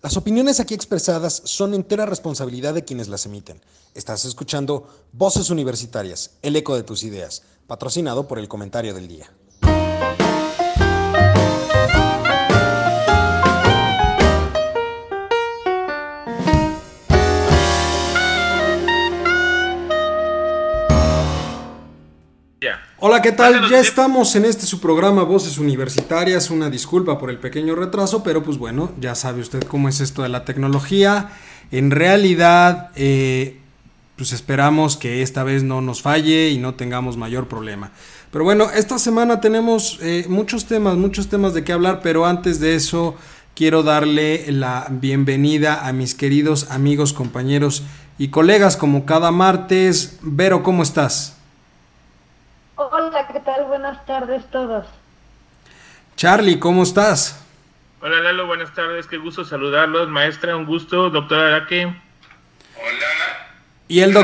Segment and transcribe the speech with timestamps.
[0.00, 3.60] Las opiniones aquí expresadas son entera responsabilidad de quienes las emiten.
[3.94, 9.28] Estás escuchando Voces Universitarias, el eco de tus ideas, patrocinado por el comentario del día.
[23.00, 23.70] Hola, ¿qué tal?
[23.70, 26.50] Ya estamos en este su programa Voces Universitarias.
[26.50, 30.22] Una disculpa por el pequeño retraso, pero pues bueno, ya sabe usted cómo es esto
[30.22, 31.30] de la tecnología.
[31.70, 33.60] En realidad, eh,
[34.16, 37.92] pues esperamos que esta vez no nos falle y no tengamos mayor problema.
[38.32, 42.58] Pero bueno, esta semana tenemos eh, muchos temas, muchos temas de qué hablar, pero antes
[42.58, 43.14] de eso
[43.54, 47.84] quiero darle la bienvenida a mis queridos amigos, compañeros
[48.18, 50.18] y colegas como cada martes.
[50.20, 51.37] Vero, ¿cómo estás?
[52.80, 53.64] Hola, ¿qué tal?
[53.64, 54.86] Buenas tardes todos.
[56.14, 57.40] Charlie, ¿cómo estás?
[58.00, 61.86] Hola Lalo, buenas tardes, qué gusto saludarlos, maestra, un gusto, doctor Araque.
[61.86, 63.56] Hola.
[63.88, 64.16] Y el,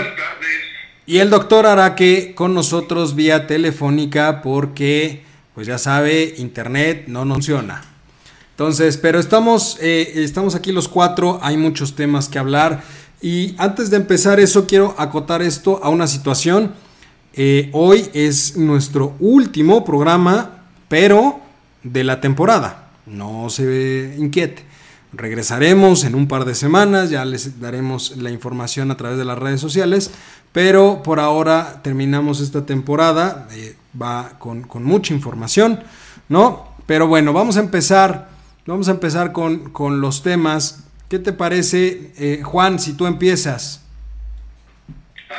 [1.05, 5.25] y el doctor Araque con nosotros vía telefónica porque,
[5.57, 7.83] pues ya sabe, internet no funciona.
[8.51, 12.84] Entonces, pero estamos, eh, estamos aquí los cuatro, hay muchos temas que hablar.
[13.20, 16.84] Y antes de empezar eso, quiero acotar esto a una situación.
[17.37, 21.41] Eh, hoy es nuestro último programa, pero
[21.83, 22.91] de la temporada.
[23.07, 24.65] No se inquiete.
[25.13, 29.39] Regresaremos en un par de semanas, ya les daremos la información a través de las
[29.39, 30.13] redes sociales,
[30.53, 35.81] pero por ahora terminamos esta temporada, eh, va con, mucha información,
[36.29, 36.69] ¿no?
[36.87, 38.29] Pero bueno, vamos a empezar,
[38.67, 40.85] vamos a empezar con, los temas.
[41.09, 43.83] ¿Qué te parece, eh, Juan, si tú empiezas?
[45.31, 45.35] Ah,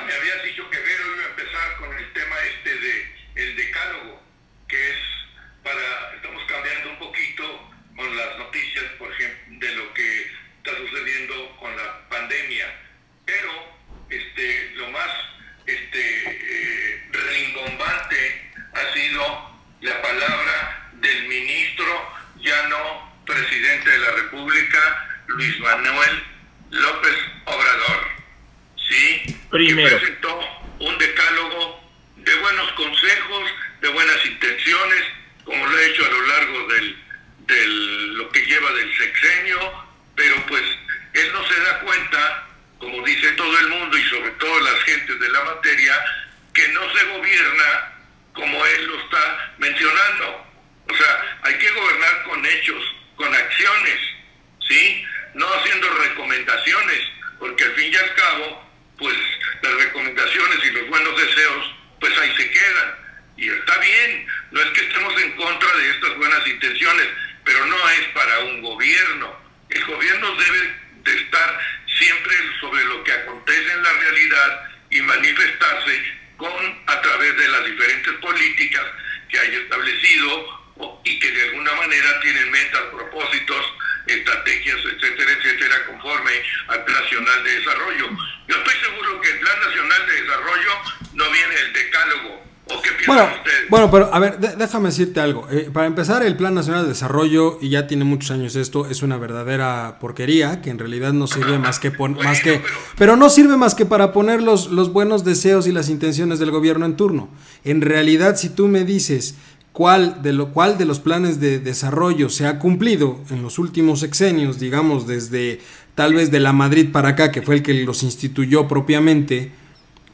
[94.66, 95.48] déjame decirte algo.
[95.50, 99.04] Eh, para empezar, el Plan Nacional de Desarrollo, y ya tiene muchos años esto, es
[99.04, 102.64] una verdadera porquería que en realidad no sirve más que, más que pero...
[102.98, 103.16] pero...
[103.16, 106.86] no sirve más que para poner los, los buenos deseos y las intenciones del gobierno
[106.86, 107.30] en turno.
[107.64, 109.36] En realidad, si tú me dices
[109.72, 114.00] cuál de, lo, cual de los planes de desarrollo se ha cumplido en los últimos
[114.00, 115.60] sexenios, digamos desde
[115.96, 119.52] tal vez de la Madrid para acá, que fue el que los instituyó propiamente,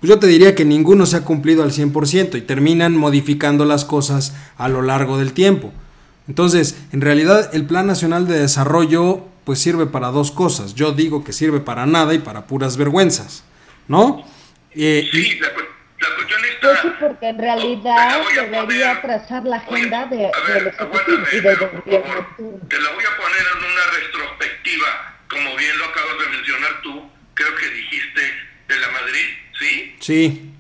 [0.01, 3.85] pues yo te diría que ninguno se ha cumplido al 100% y terminan modificando las
[3.85, 5.71] cosas a lo largo del tiempo.
[6.27, 10.73] Entonces, en realidad el Plan Nacional de Desarrollo pues sirve para dos cosas.
[10.73, 13.43] Yo digo que sirve para nada y para puras vergüenzas,
[13.87, 14.25] ¿no?
[14.73, 16.81] Eh, sí, la, la cuestión está...
[16.81, 22.27] Pues porque en realidad debería trazar la agenda de, ver, del y del gobierno.
[22.69, 27.07] Te la voy a poner en una retrospectiva, como bien lo acabas de mencionar tú,
[27.35, 28.21] creo que dijiste
[28.67, 29.27] de la Madrid,
[29.61, 29.95] ¿sí?
[29.99, 30.51] Sí.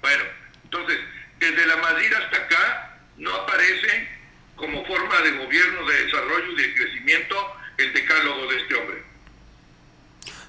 [0.00, 0.24] Bueno,
[0.64, 0.98] entonces,
[1.38, 4.08] desde la Madrid hasta acá no aparece
[4.56, 7.34] como forma de gobierno, de desarrollo y de crecimiento
[7.78, 9.04] el decálogo de este hombre.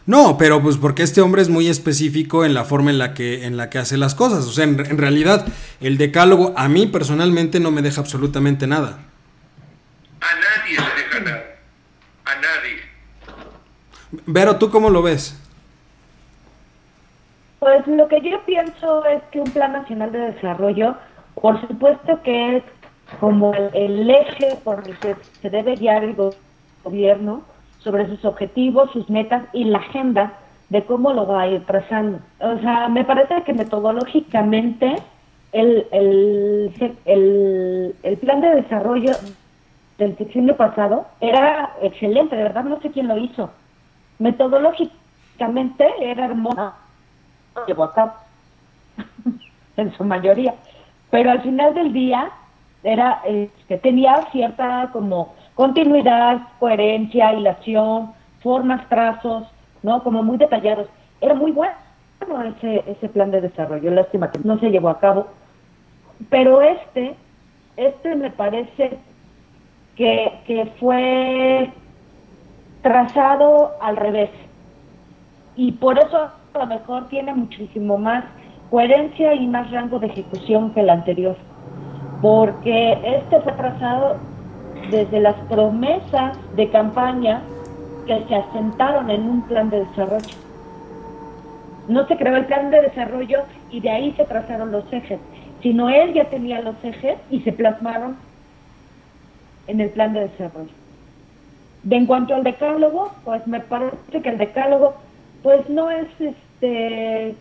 [0.05, 3.45] No, pero pues porque este hombre es muy específico en la forma en la que,
[3.45, 4.45] en la que hace las cosas.
[4.45, 5.47] O sea, en, realidad,
[5.81, 8.99] el decálogo a mí personalmente no me deja absolutamente nada.
[10.21, 11.55] A nadie le deja nada.
[12.25, 12.81] A nadie.
[14.27, 15.39] Vero, ¿tú cómo lo ves?
[17.65, 20.93] Pues lo que yo pienso es que un plan nacional de desarrollo,
[21.33, 22.63] por supuesto que es
[23.19, 26.15] como el, eje por el que se debe guiar el
[26.83, 27.41] gobierno,
[27.79, 30.33] sobre sus objetivos, sus metas y la agenda
[30.69, 32.19] de cómo lo va a ir trazando.
[32.39, 34.97] O sea, me parece que metodológicamente
[35.51, 39.13] el, el, el, el plan de desarrollo
[39.97, 43.49] del sexenio pasado era excelente, de verdad no sé quién lo hizo.
[44.19, 46.84] Metodológicamente era hermoso,
[47.55, 48.13] a cabo
[49.77, 50.55] en su mayoría,
[51.11, 52.31] pero al final del día
[52.83, 59.47] era que este, tenía cierta como continuidad, coherencia, hilación, formas, trazos,
[59.81, 60.03] ¿no?
[60.03, 60.87] Como muy detallados.
[61.19, 61.73] Era muy bueno
[62.57, 65.27] ese, ese plan de desarrollo, lástima que no se llevó a cabo.
[66.29, 67.15] Pero este,
[67.77, 68.99] este me parece
[69.95, 71.71] que, que fue
[72.81, 74.29] trazado al revés.
[75.55, 78.23] Y por eso a lo mejor tiene muchísimo más
[78.69, 81.35] coherencia y más rango de ejecución que el anterior.
[82.21, 84.17] Porque este fue trazado
[84.89, 87.41] desde las promesas de campaña
[88.07, 90.35] que se asentaron en un plan de desarrollo.
[91.87, 95.19] No se creó el plan de desarrollo y de ahí se trazaron los ejes,
[95.61, 98.15] sino él ya tenía los ejes y se plasmaron
[99.67, 100.71] en el plan de desarrollo.
[101.83, 104.95] De en cuanto al decálogo, pues me parece que el decálogo,
[105.43, 106.07] pues no es
[106.65, 107.35] este,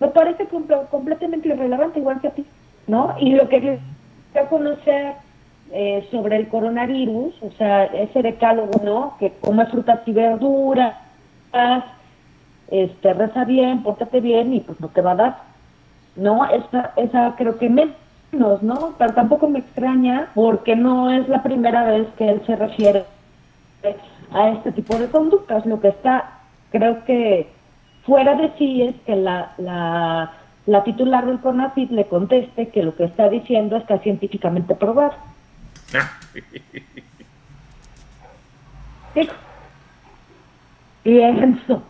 [0.00, 0.46] me parece
[0.90, 2.44] completamente irrelevante, igual que a ti,
[2.86, 3.14] ¿no?
[3.20, 3.78] Y lo que
[4.34, 5.14] a conocer
[5.72, 9.16] eh, sobre el coronavirus, o sea, ese decálogo, ¿no?
[9.18, 10.96] Que come frutas y verduras,
[12.68, 15.36] este, reza bien, pórtate bien y pues no te va a dar,
[16.16, 16.44] ¿no?
[16.46, 18.94] Esa, esa creo que menos, ¿no?
[18.98, 23.04] Pero tampoco me extraña porque no es la primera vez que él se refiere
[24.32, 25.64] a este tipo de conductas.
[25.64, 26.40] Lo que está,
[26.72, 27.53] creo que
[28.06, 30.32] fuera de sí es que la, la,
[30.66, 35.12] la titular del CONACYT le conteste que lo que está diciendo está científicamente probado.
[41.04, 41.82] Y eso.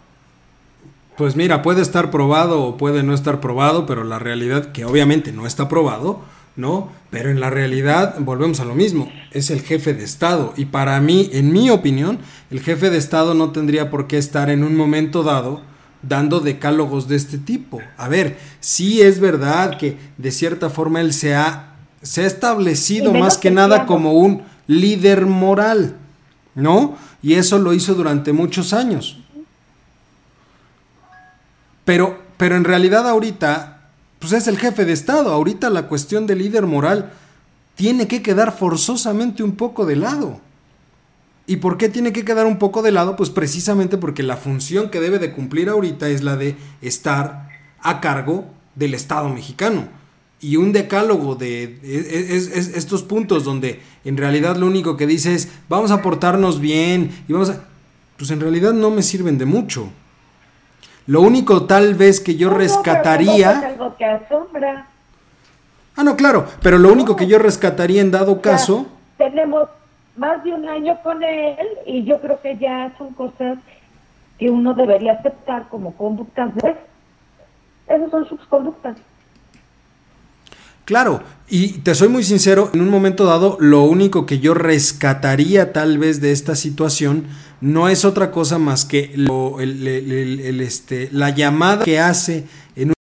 [1.17, 5.33] Pues mira, puede estar probado o puede no estar probado, pero la realidad, que obviamente
[5.33, 6.21] no está probado,
[6.57, 6.89] ¿no?
[7.11, 10.53] Pero en la realidad, volvemos a lo mismo, es el jefe de Estado.
[10.57, 12.19] Y para mí, en mi opinión,
[12.51, 15.61] el jefe de Estado no tendría por qué estar en un momento dado
[16.09, 17.81] dando decálogos de este tipo.
[17.97, 21.75] A ver, sí es verdad que de cierta forma él se ha
[22.05, 25.97] se ha establecido más que nada como un líder moral,
[26.55, 26.97] ¿no?
[27.23, 29.19] Y eso lo hizo durante muchos años.
[31.87, 35.33] Pero, pero en realidad ahorita, pues es el jefe de Estado.
[35.33, 37.11] Ahorita la cuestión del líder moral
[37.75, 40.41] tiene que quedar forzosamente un poco de lado.
[41.47, 43.17] ¿Y por qué tiene que quedar un poco de lado?
[43.17, 47.49] Pues precisamente porque la función que debe de cumplir ahorita es la de estar
[47.81, 49.89] a cargo del Estado mexicano
[50.45, 55.91] y un decálogo de estos puntos donde en realidad lo único que dice es vamos
[55.91, 57.65] a portarnos bien y vamos a...
[58.19, 59.89] Pues en realidad no me sirven de mucho.
[61.07, 63.75] Lo único tal vez que yo rescataría...
[65.97, 68.87] Ah, no, claro, pero lo único que yo rescataría en dado caso...
[69.17, 69.69] tenemos
[70.17, 73.59] más de un año con él y yo creo que ya son cosas
[74.39, 76.53] que uno debería aceptar como conductas.
[77.87, 78.97] Esas son sus conductas.
[80.85, 85.73] Claro, y te soy muy sincero, en un momento dado, lo único que yo rescataría
[85.73, 87.27] tal vez de esta situación
[87.63, 92.47] no es otra cosa más que lo, el, este, la llamada que hace
[92.77, 92.95] en un...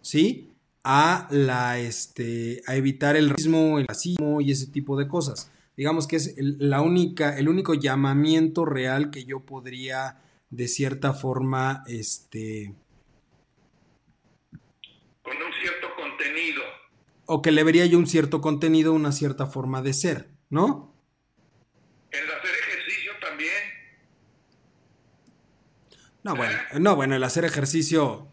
[0.00, 0.50] ¿Sí?
[0.82, 5.50] A, la, este, a evitar el racismo, el racismo y ese tipo de cosas.
[5.76, 11.84] Digamos que es la única, el único llamamiento real que yo podría de cierta forma
[11.86, 12.74] este,
[17.26, 20.94] o que le vería yo un cierto contenido, una cierta forma de ser, ¿no?
[22.10, 23.52] El hacer ejercicio también.
[26.22, 26.80] No, bueno, ¿Eh?
[26.80, 28.28] no, bueno, el hacer ejercicio,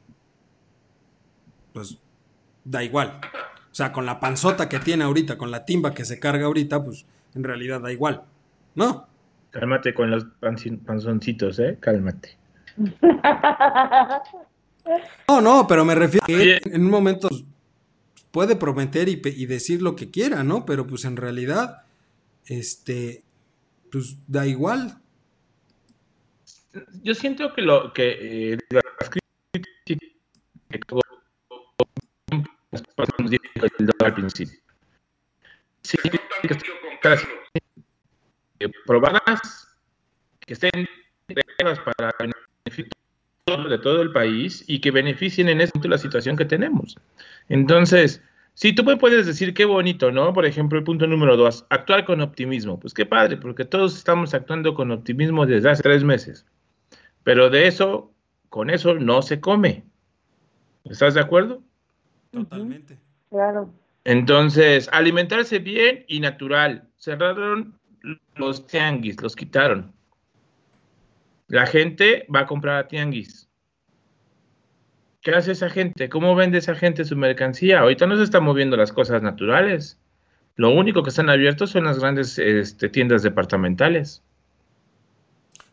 [1.73, 1.97] pues
[2.63, 3.19] da igual.
[3.71, 6.83] O sea, con la panzota que tiene ahorita, con la timba que se carga ahorita,
[6.83, 8.23] pues en realidad da igual,
[8.75, 9.07] ¿no?
[9.51, 10.25] Cálmate con los
[10.85, 11.77] panzoncitos, ¿eh?
[11.79, 12.37] Cálmate.
[15.29, 17.29] No, no, pero me refiero a que en un momento
[18.31, 20.65] puede prometer y, decir lo que quiera, ¿no?
[20.65, 21.83] Pero pues en realidad,
[22.45, 23.23] este,
[23.91, 24.97] pues da igual.
[27.03, 30.09] Yo siento que lo que eh, las críticas
[30.69, 31.01] que todo
[33.19, 33.41] nos dijo
[33.99, 34.59] al principio.
[35.83, 36.19] Sí, que
[38.85, 39.67] probadas,
[40.39, 40.87] que estén
[41.97, 42.89] para beneficio
[43.69, 46.97] de todo el país y que beneficien en este momento la situación que tenemos.
[47.49, 48.21] Entonces,
[48.55, 50.31] Sí, tú me puedes decir qué bonito, ¿no?
[50.31, 52.79] Por ejemplo, el punto número dos, actuar con optimismo.
[52.79, 56.45] Pues qué padre, porque todos estamos actuando con optimismo desde hace tres meses.
[57.23, 58.11] Pero de eso,
[58.49, 59.83] con eso no se come.
[60.83, 61.63] ¿Estás de acuerdo?
[62.31, 62.99] Totalmente.
[63.31, 63.73] Claro.
[64.05, 66.89] Entonces, alimentarse bien y natural.
[66.97, 67.79] Cerraron
[68.35, 69.93] los tianguis, los quitaron.
[71.47, 73.49] La gente va a comprar a tianguis.
[75.21, 76.09] ¿Qué hace esa gente?
[76.09, 77.79] ¿Cómo vende esa gente su mercancía?
[77.79, 79.97] Ahorita no se están moviendo las cosas naturales.
[80.55, 84.21] Lo único que están abiertos son las grandes este, tiendas departamentales.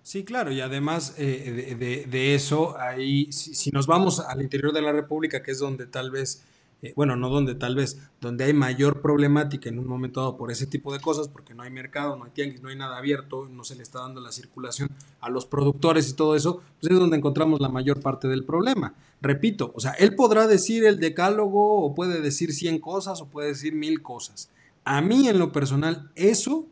[0.02, 4.92] Sí, claro, y además eh, de, eso, ahí, si, nos vamos al interior de la
[4.92, 6.44] República, que es donde tal vez,
[6.82, 10.50] eh, bueno, no donde tal vez, donde hay mayor problemática en un momento dado por
[10.50, 13.48] ese tipo de cosas, porque no hay mercado, no hay tianguis, no hay nada abierto,
[13.48, 14.88] no se le está dando la circulación
[15.20, 18.94] a los productores y todo eso, pues es donde encontramos la mayor parte del problema.
[19.20, 23.48] Repito, o sea, él podrá decir el decálogo o puede decir 100 cosas o puede
[23.48, 24.50] decir mil cosas.
[24.84, 26.66] A mí en lo personal, eso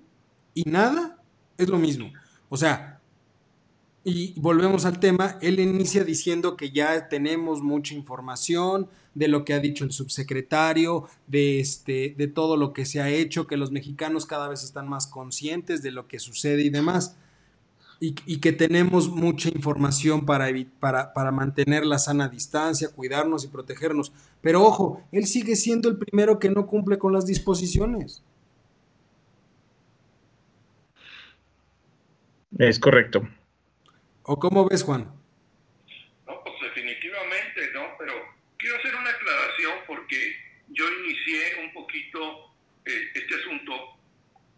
[0.55, 1.19] y nada
[1.59, 2.11] es lo mismo.
[2.49, 2.98] O sea,
[4.09, 9.53] y volvemos al tema, él inicia diciendo que ya tenemos mucha información de lo que
[9.53, 13.71] ha dicho el subsecretario, de, este, de todo lo que se ha hecho, que los
[13.71, 17.17] mexicanos cada vez están más conscientes de lo que sucede y demás,
[18.01, 20.47] y, que tenemos mucha información para,
[20.79, 24.13] para, para mantener la sana distancia, cuidarnos y protegernos.
[24.41, 28.23] Pero ojo, él sigue siendo el primero que no cumple con las disposiciones.
[32.57, 33.23] Es correcto.
[34.31, 35.09] ¿O cómo ves, Juan?
[36.27, 37.97] No, pues definitivamente, ¿no?
[37.99, 38.13] Pero
[38.59, 40.37] quiero hacer una aclaración porque
[40.69, 42.55] yo inicié un poquito
[42.85, 43.97] eh, este asunto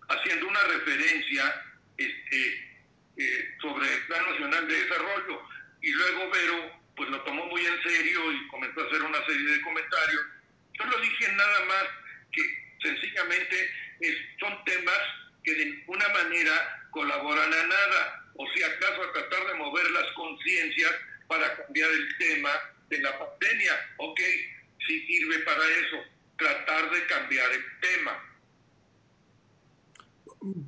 [0.09, 1.55] haciendo una referencia
[1.97, 2.69] este,
[3.17, 5.41] eh, sobre el Plan Nacional de Desarrollo
[5.83, 9.53] y luego Vero pues lo tomó muy en serio y comenzó a hacer una serie
[9.53, 10.23] de comentarios.
[10.73, 11.85] Yo lo dije nada más
[12.33, 12.43] que
[12.83, 13.71] sencillamente
[14.41, 14.99] son temas
[15.43, 20.11] que de ninguna manera colaboran a nada o si acaso a tratar de mover las
[20.13, 20.93] conciencias
[21.29, 22.51] para cambiar el tema
[22.89, 23.73] de la pandemia.
[23.99, 24.21] Ok,
[24.87, 25.97] sí sirve para eso,
[26.37, 28.31] tratar de cambiar el tema.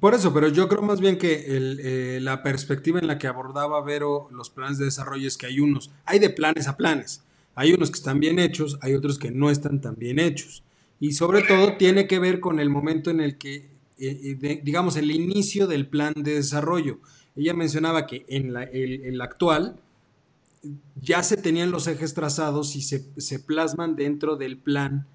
[0.00, 3.82] Por eso, pero yo creo más bien que eh, la perspectiva en la que abordaba
[3.82, 7.24] Vero los planes de desarrollo es que hay unos, hay de planes a planes,
[7.54, 10.62] hay unos que están bien hechos, hay otros que no están tan bien hechos.
[11.00, 13.71] Y sobre todo tiene que ver con el momento en el que,
[14.04, 16.98] eh, eh, digamos, el inicio del plan de desarrollo.
[17.36, 19.80] Ella mencionaba que en la, el, actual
[21.00, 25.06] ya se tenían los ejes trazados y se, se plasman dentro del plan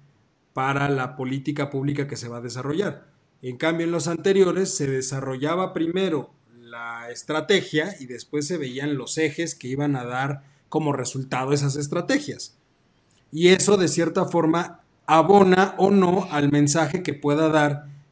[0.54, 3.06] para la política pública que se va a desarrollar.
[3.42, 9.18] En cambio, en los anteriores se desarrollaba primero la estrategia y después se veían los
[9.18, 12.56] ejes que iban a dar como resultado esas estrategias.
[13.30, 17.97] Y eso de cierta forma abona o no al mensaje que pueda dar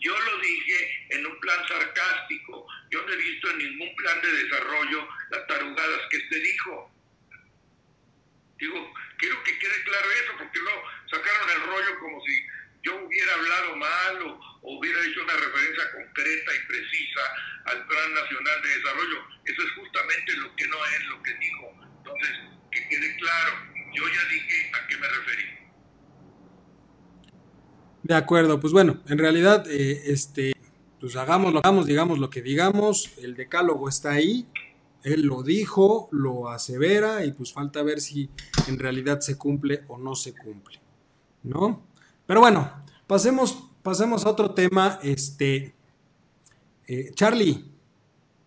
[0.00, 2.66] Yo lo dije en un plan sarcástico.
[2.90, 6.90] Yo no he visto en ningún plan de desarrollo las tarugadas que este dijo.
[8.58, 12.46] Digo, quiero que quede claro eso, porque no sacaron el rollo como si
[12.84, 17.20] yo hubiera hablado mal o, hubiera hecho una referencia concreta y precisa
[17.66, 19.28] al Plan Nacional de Desarrollo.
[19.44, 21.74] Eso es justamente lo que no es lo que dijo.
[21.98, 22.38] Entonces,
[22.70, 25.63] que quede claro, yo ya dije a qué me referí.
[28.04, 30.52] De acuerdo, pues bueno, en realidad, eh, este,
[31.00, 34.46] pues hagamos lo hagamos, digamos lo que digamos, el decálogo está ahí,
[35.02, 38.28] él lo dijo, lo asevera y pues falta ver si
[38.68, 40.80] en realidad se cumple o no se cumple,
[41.44, 41.86] ¿no?
[42.26, 44.98] Pero bueno, pasemos, pasemos a otro tema.
[45.02, 45.74] Este,
[46.86, 47.64] eh, Charlie.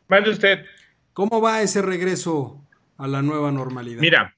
[0.08, 0.66] Mande usted.
[1.14, 2.64] ¿Cómo va ese regreso
[2.98, 4.02] a la nueva normalidad?
[4.02, 4.36] Mira,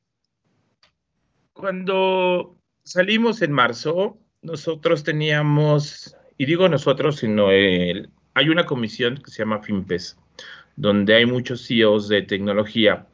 [1.51, 9.31] cuando salimos en marzo, nosotros teníamos, y digo nosotros, sino el, hay una comisión que
[9.31, 10.17] se llama FIMPES,
[10.75, 13.07] donde hay muchos CEOs de tecnología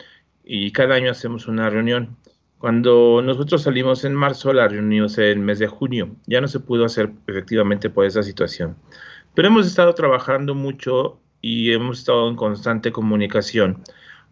[0.43, 2.17] y cada año hacemos una reunión.
[2.59, 6.15] Cuando nosotros salimos en marzo, la reunión en el mes de junio.
[6.25, 8.75] Ya no se pudo hacer efectivamente por esa situación.
[9.33, 13.83] Pero hemos estado trabajando mucho y hemos estado en constante comunicación,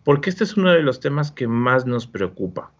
[0.03, 2.71] porque este es uno de los temas que más nos preocupa.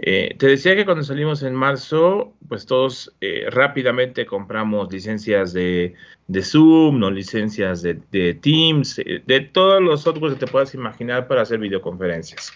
[0.00, 5.94] Eh, te decía que cuando salimos en marzo, pues todos eh, rápidamente compramos licencias de,
[6.40, 11.42] Zoom, no licencias de, Teams, eh, de todos los softwares que te puedas imaginar para
[11.42, 12.52] hacer videoconferencias.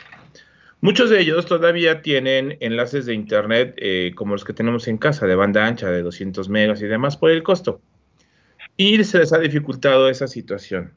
[0.81, 3.77] Muchos de ellos todavía tienen enlaces de Internet
[4.17, 7.31] como los que tenemos en casa, de banda ancha, de 200 megas y demás, por
[7.31, 7.81] el costo.
[8.77, 10.93] Y se les ha dificultado esa situación.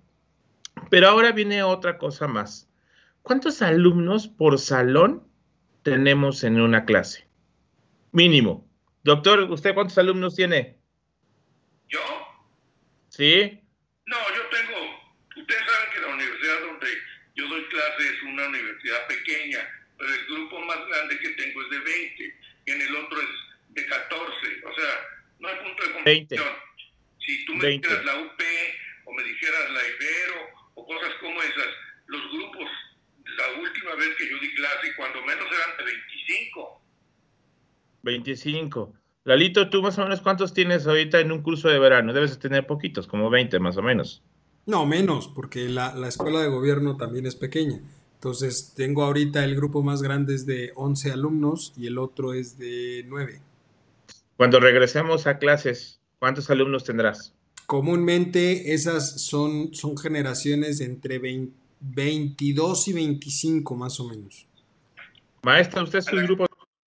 [0.90, 2.68] Pero ahora viene otra cosa más.
[3.22, 5.22] ¿Cuántos alumnos por salón
[5.86, 7.28] tenemos en una clase?
[8.12, 8.68] Mínimo.
[9.04, 10.80] Doctor, ¿usted cuántos alumnos tiene?
[11.88, 12.02] ¿Yo?
[13.10, 13.62] ¿Sí?
[14.08, 14.82] No, yo tengo,
[15.38, 16.88] ustedes saben que la universidad donde
[17.36, 19.60] yo doy clase es una universidad pequeña,
[20.00, 23.30] pero el grupo más grande que tengo es de 20, y en el otro es
[23.70, 24.28] de 14,
[24.66, 24.92] o sea,
[25.38, 26.56] no hay punto de comparación.
[27.20, 28.42] Si tú me dijeras la UP
[29.06, 31.68] o me dijeras la Ibero o cosas como esas,
[32.08, 32.70] los grupos
[33.38, 36.82] la última vez que yo di clase, cuando menos eran de 25.
[38.04, 38.94] 25.
[39.24, 42.14] Lalito, ¿tú más o menos cuántos tienes ahorita en un curso de verano?
[42.14, 44.22] Debes tener poquitos, como 20 más o menos.
[44.68, 47.80] No, menos, porque la, escuela de gobierno también es pequeña.
[48.16, 52.58] Entonces, tengo ahorita el grupo más grande es de 11 alumnos y el otro es
[52.58, 53.42] de 9.
[54.38, 57.34] Cuando regresemos a clases, ¿cuántos alumnos tendrás?
[57.66, 64.48] Comúnmente esas son, son generaciones entre 20 22 y 25 más o menos.
[65.44, 66.46] Maestra, usted es un grupo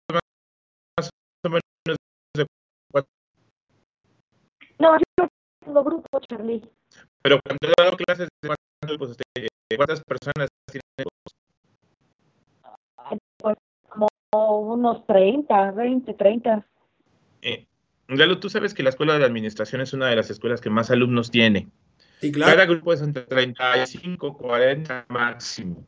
[0.08, 1.10] más
[1.44, 1.62] o menos
[2.36, 2.46] de
[4.78, 5.28] No, yo
[5.64, 6.62] tengo grupo, Charlie.
[7.22, 8.28] Pero cuando he dado clases,
[9.76, 10.82] ¿cuántas personas tienen?
[13.90, 16.66] Como unos 30, 20, 30.
[17.42, 17.66] Eh,
[18.08, 20.90] Galo, tú sabes que la Escuela de Administración es una de las escuelas que más
[20.90, 21.68] alumnos tiene.
[22.32, 22.52] Claro.
[22.52, 25.84] Cada grupo es entre 35, 40 máximo.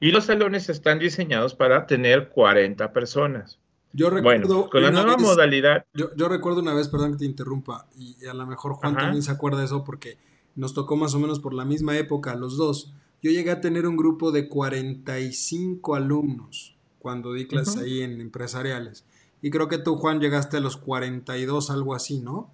[0.00, 3.58] Y los salones están diseñados para tener 40 personas.
[3.92, 4.68] Yo recuerdo.
[4.68, 5.86] con la nueva modalidad.
[5.94, 9.30] Yo, recuerdo una vez, perdón que te interrumpa, y a lo mejor Juan también se
[9.30, 10.18] acuerda de eso porque
[10.54, 12.92] nos tocó más o menos por la misma época, los dos.
[13.22, 19.04] Yo llegué a tener un grupo de 45 alumnos cuando di clases ahí en empresariales.
[19.40, 22.52] Y creo que tú, Juan, llegaste a los 42, algo así, ¿no?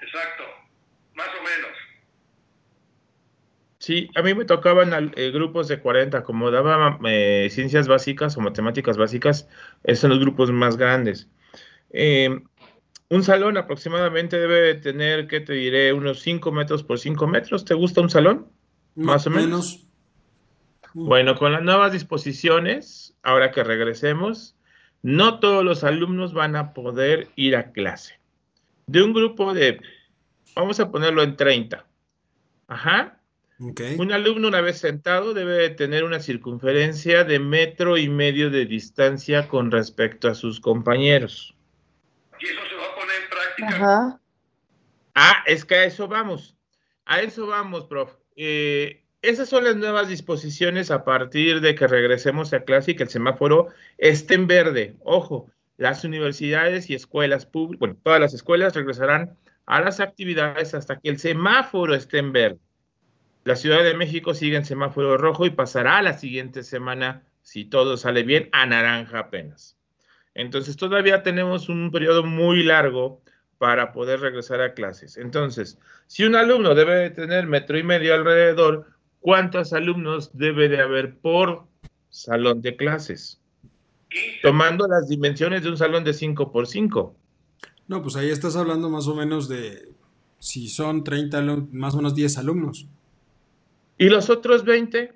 [0.00, 0.44] Exacto,
[1.14, 1.76] más o menos.
[3.84, 8.40] Sí, a mí me tocaban eh, grupos de 40, como daba eh, ciencias básicas o
[8.40, 9.46] matemáticas básicas,
[9.82, 11.28] esos son los grupos más grandes.
[11.90, 12.30] Eh,
[13.10, 15.92] un salón aproximadamente debe tener, ¿qué te diré?
[15.92, 17.66] Unos 5 metros por 5 metros.
[17.66, 18.48] ¿Te gusta un salón?
[18.94, 19.86] Más o menos.
[20.94, 21.06] Mm.
[21.06, 24.56] Bueno, con las nuevas disposiciones, ahora que regresemos,
[25.02, 28.18] no todos los alumnos van a poder ir a clase.
[28.86, 29.78] De un grupo de,
[30.56, 31.84] vamos a ponerlo en 30.
[32.66, 33.20] Ajá
[33.58, 39.48] un alumno una vez sentado debe tener una circunferencia de metro y medio de distancia
[39.48, 41.54] con respecto a sus compañeros.
[42.40, 44.20] Y eso se va a poner en práctica.
[45.14, 46.56] Ah, es que a eso vamos.
[47.04, 48.12] A eso vamos, prof.
[48.36, 53.04] Eh, esas son las nuevas disposiciones a partir de que regresemos a clase y que
[53.04, 54.96] el semáforo esté en verde.
[55.04, 59.36] Ojo, las universidades y escuelas públicas, bueno, todas las escuelas regresarán
[59.66, 62.58] a las actividades hasta que el semáforo esté en verde.
[63.44, 67.98] La Ciudad de México sigue en semáforo rojo y pasará la siguiente semana, si todo
[67.98, 69.76] sale bien, a naranja apenas.
[70.34, 73.20] Entonces todavía tenemos un periodo muy largo
[73.58, 75.18] para poder regresar a clases.
[75.18, 78.86] Entonces, si un alumno debe tener metro y medio alrededor,
[79.20, 81.66] ¿cuántos alumnos debe de haber por
[82.08, 83.40] salón de clases?
[84.42, 87.14] Tomando las dimensiones de un salón de 5 por 5.
[87.88, 89.88] No, pues ahí estás hablando más o menos de,
[90.38, 92.88] si son 30, más o menos 10 alumnos.
[93.98, 95.12] ¿Y los otros 20?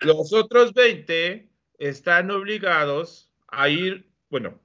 [0.00, 1.48] los otros 20
[1.78, 4.60] están obligados a ir, bueno,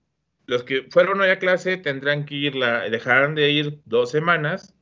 [0.46, 4.76] los que fueron hoy a clase tendrán que ir, la, dejarán de ir dos semanas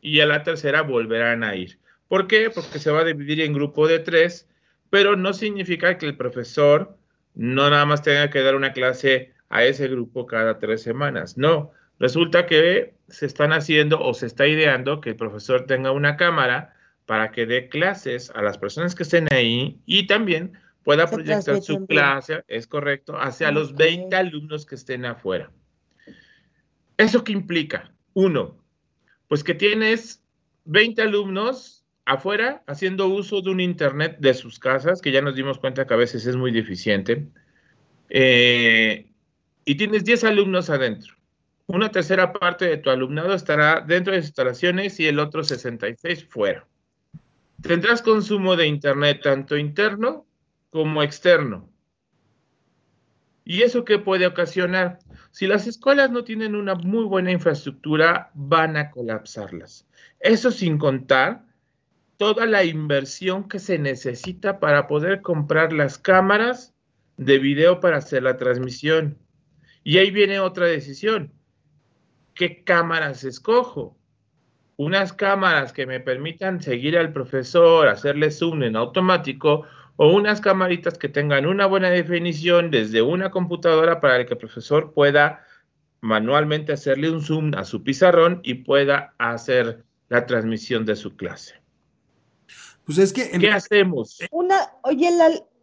[0.00, 1.78] y a la tercera volverán a ir.
[2.08, 2.50] ¿Por qué?
[2.50, 4.48] Porque se va a dividir en grupo de tres,
[4.90, 6.96] pero no significa que el profesor
[7.34, 11.36] no nada más tenga que dar una clase a ese grupo cada tres semanas.
[11.36, 16.16] No, Resulta que se están haciendo o se está ideando que el profesor tenga una
[16.16, 16.74] cámara
[17.06, 20.52] para que dé clases a las personas que estén ahí y también
[20.84, 25.50] pueda proyectar su clase, es correcto, hacia los 20 alumnos que estén afuera.
[26.96, 27.92] ¿Eso qué implica?
[28.14, 28.56] Uno,
[29.26, 30.22] pues que tienes
[30.64, 35.58] 20 alumnos afuera haciendo uso de un Internet de sus casas, que ya nos dimos
[35.58, 37.28] cuenta que a veces es muy deficiente,
[38.08, 39.10] eh,
[39.64, 41.17] y tienes 10 alumnos adentro.
[41.70, 46.66] Una tercera parte de tu alumnado estará dentro de instalaciones y el otro 66 fuera.
[47.60, 50.24] Tendrás consumo de Internet tanto interno
[50.70, 51.68] como externo.
[53.44, 55.00] ¿Y eso qué puede ocasionar?
[55.30, 59.86] Si las escuelas no tienen una muy buena infraestructura, van a colapsarlas.
[60.20, 61.44] Eso sin contar
[62.16, 66.74] toda la inversión que se necesita para poder comprar las cámaras
[67.18, 69.18] de video para hacer la transmisión.
[69.84, 71.37] Y ahí viene otra decisión.
[72.38, 73.96] ¿Qué cámaras escojo?
[74.76, 79.64] Unas cámaras que me permitan seguir al profesor, hacerle zoom en automático,
[79.96, 84.92] o unas camaritas que tengan una buena definición desde una computadora para que el profesor
[84.94, 85.44] pueda
[86.00, 91.56] manualmente hacerle un zoom a su pizarrón y pueda hacer la transmisión de su clase.
[92.84, 93.30] Pues es que...
[93.36, 94.20] ¿Qué hacemos?
[94.30, 95.10] Una, oye,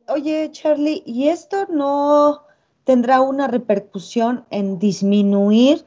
[0.10, 2.44] oye, Charlie, ¿y esto no
[2.84, 5.86] tendrá una repercusión en disminuir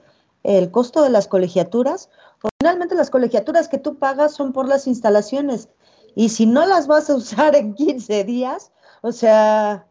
[0.57, 2.11] el costo de las colegiaturas?
[2.59, 5.69] Finalmente las colegiaturas que tú pagas son por las instalaciones
[6.15, 9.87] y si no las vas a usar en 15 días, o sea,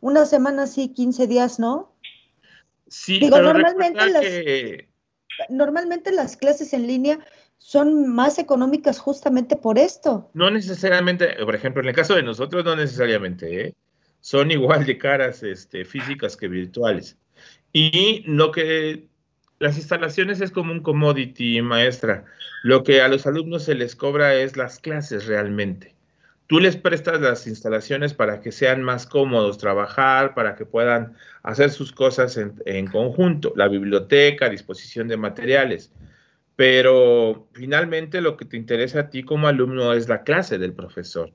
[0.00, 1.94] una semana sí, 15 días no.
[2.88, 4.24] Sí, Digo, normalmente las,
[5.50, 7.18] normalmente las clases en línea
[7.58, 10.30] son más económicas justamente por esto.
[10.32, 13.74] No necesariamente, por ejemplo, en el caso de nosotros, no necesariamente, ¿eh?
[14.20, 17.18] son igual de caras este, físicas que virtuales.
[17.72, 19.07] Y lo que
[19.58, 22.24] las instalaciones es como un commodity, maestra.
[22.62, 25.94] Lo que a los alumnos se les cobra es las clases realmente.
[26.46, 31.70] Tú les prestas las instalaciones para que sean más cómodos trabajar, para que puedan hacer
[31.70, 35.92] sus cosas en, en conjunto, la biblioteca, disposición de materiales
[36.58, 41.32] pero finalmente lo que te interesa a ti como alumno es la clase del profesor.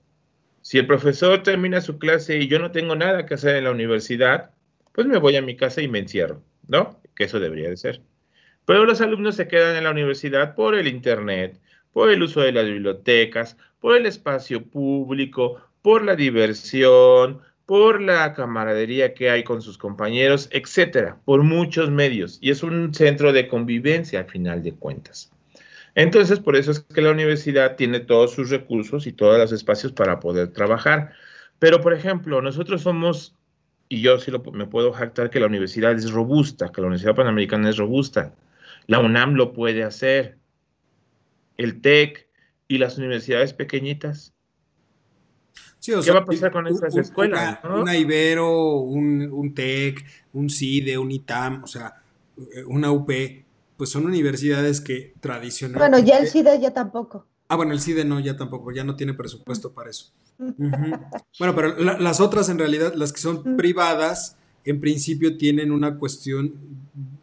[0.59, 3.71] Si el profesor termina su clase y yo no tengo nada que hacer en la
[3.71, 4.51] universidad,
[4.91, 7.01] pues me voy a mi casa y me encierro, ¿no?
[7.15, 8.01] Que eso debería de ser.
[8.65, 11.59] Pero los alumnos se quedan en la universidad por el Internet,
[11.91, 18.33] por el uso de las bibliotecas, por el espacio público, por la diversión, por la
[18.33, 22.37] camaradería que hay con sus compañeros, etcétera, por muchos medios.
[22.41, 25.31] Y es un centro de convivencia al final de cuentas.
[25.95, 29.91] Entonces, por eso es que la universidad tiene todos sus recursos y todos los espacios
[29.91, 31.11] para poder trabajar.
[31.59, 33.35] Pero, por ejemplo, nosotros somos,
[33.89, 37.69] y yo sí me puedo jactar que la universidad es robusta, que la Universidad Panamericana
[37.69, 38.33] es robusta.
[38.87, 40.37] La UNAM lo puede hacer.
[41.57, 42.27] El TEC
[42.67, 44.33] y las universidades pequeñitas
[45.85, 47.59] ¿Qué va a pasar con esas escuelas?
[47.63, 52.01] Una, Ibero, un, TEC, un CIDE, un ITAM, o sea,
[52.67, 53.11] una UP,
[53.75, 55.89] pues son universidades que tradicionalmente...
[55.89, 57.25] Bueno, ya el CIDE ya tampoco.
[57.49, 60.13] Ah, bueno, el CIDE no, ya tampoco, ya no tiene presupuesto para eso.
[60.37, 66.53] Bueno, pero las otras en realidad, las que son privadas, en principio tienen una cuestión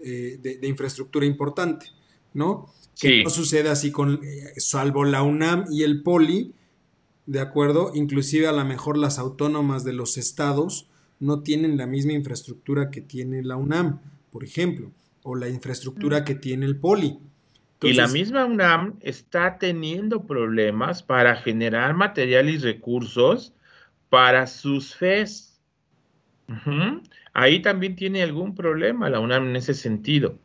[0.03, 1.87] eh, de, infraestructura importante,
[2.33, 2.67] ¿no?
[2.99, 6.55] Que no sucede así con, eh, salvo la UNAM y el POLI,
[7.27, 7.93] ¿de acuerdo?
[7.95, 13.01] Inclusive a lo mejor las autónomas de los estados no tienen la misma infraestructura que
[13.01, 14.91] tiene la UNAM, por ejemplo,
[15.23, 17.19] o la infraestructura que tiene el POLI.
[17.83, 23.55] y la misma UNAM está teniendo problemas para generar material y recursos
[24.09, 25.61] para sus FES.
[27.33, 30.37] Ahí también tiene algún problema la UNAM en ese sentido.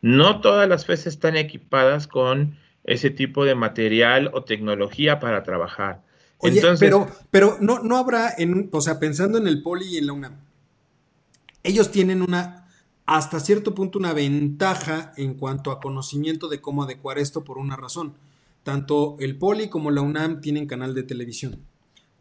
[0.00, 6.02] No todas las FES están equipadas con ese tipo de material o tecnología para trabajar.
[6.38, 10.06] Oye, pero, pero no, no habrá, en, o sea, pensando en el Poli y en
[10.08, 10.40] la UNAM,
[11.62, 12.68] ellos tienen una,
[13.06, 17.76] hasta cierto punto, una ventaja en cuanto a conocimiento de cómo adecuar esto por una
[17.76, 18.14] razón.
[18.64, 21.60] Tanto el Poli como la UNAM tienen canal de televisión.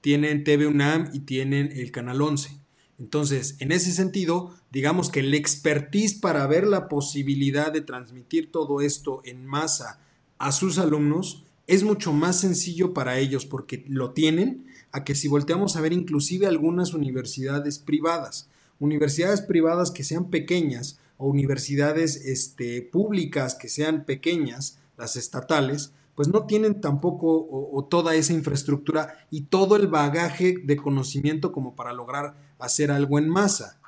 [0.02, 2.61] Tienen TV UNAM y tienen el canal 11.
[3.02, 8.80] Entonces, en ese sentido, digamos que el expertise para ver la posibilidad de transmitir todo
[8.80, 10.00] esto en masa
[10.38, 15.28] a sus alumnos es mucho más sencillo para ellos porque lo tienen a que si
[15.28, 18.48] volteamos a ver inclusive algunas universidades privadas,
[18.80, 26.28] universidades privadas que sean pequeñas o universidades este, públicas que sean pequeñas, las estatales, pues
[26.28, 31.94] no tienen tampoco o, toda esa infraestructura y todo el bagaje de conocimiento como para
[31.94, 33.80] lograr hacer algo en masa.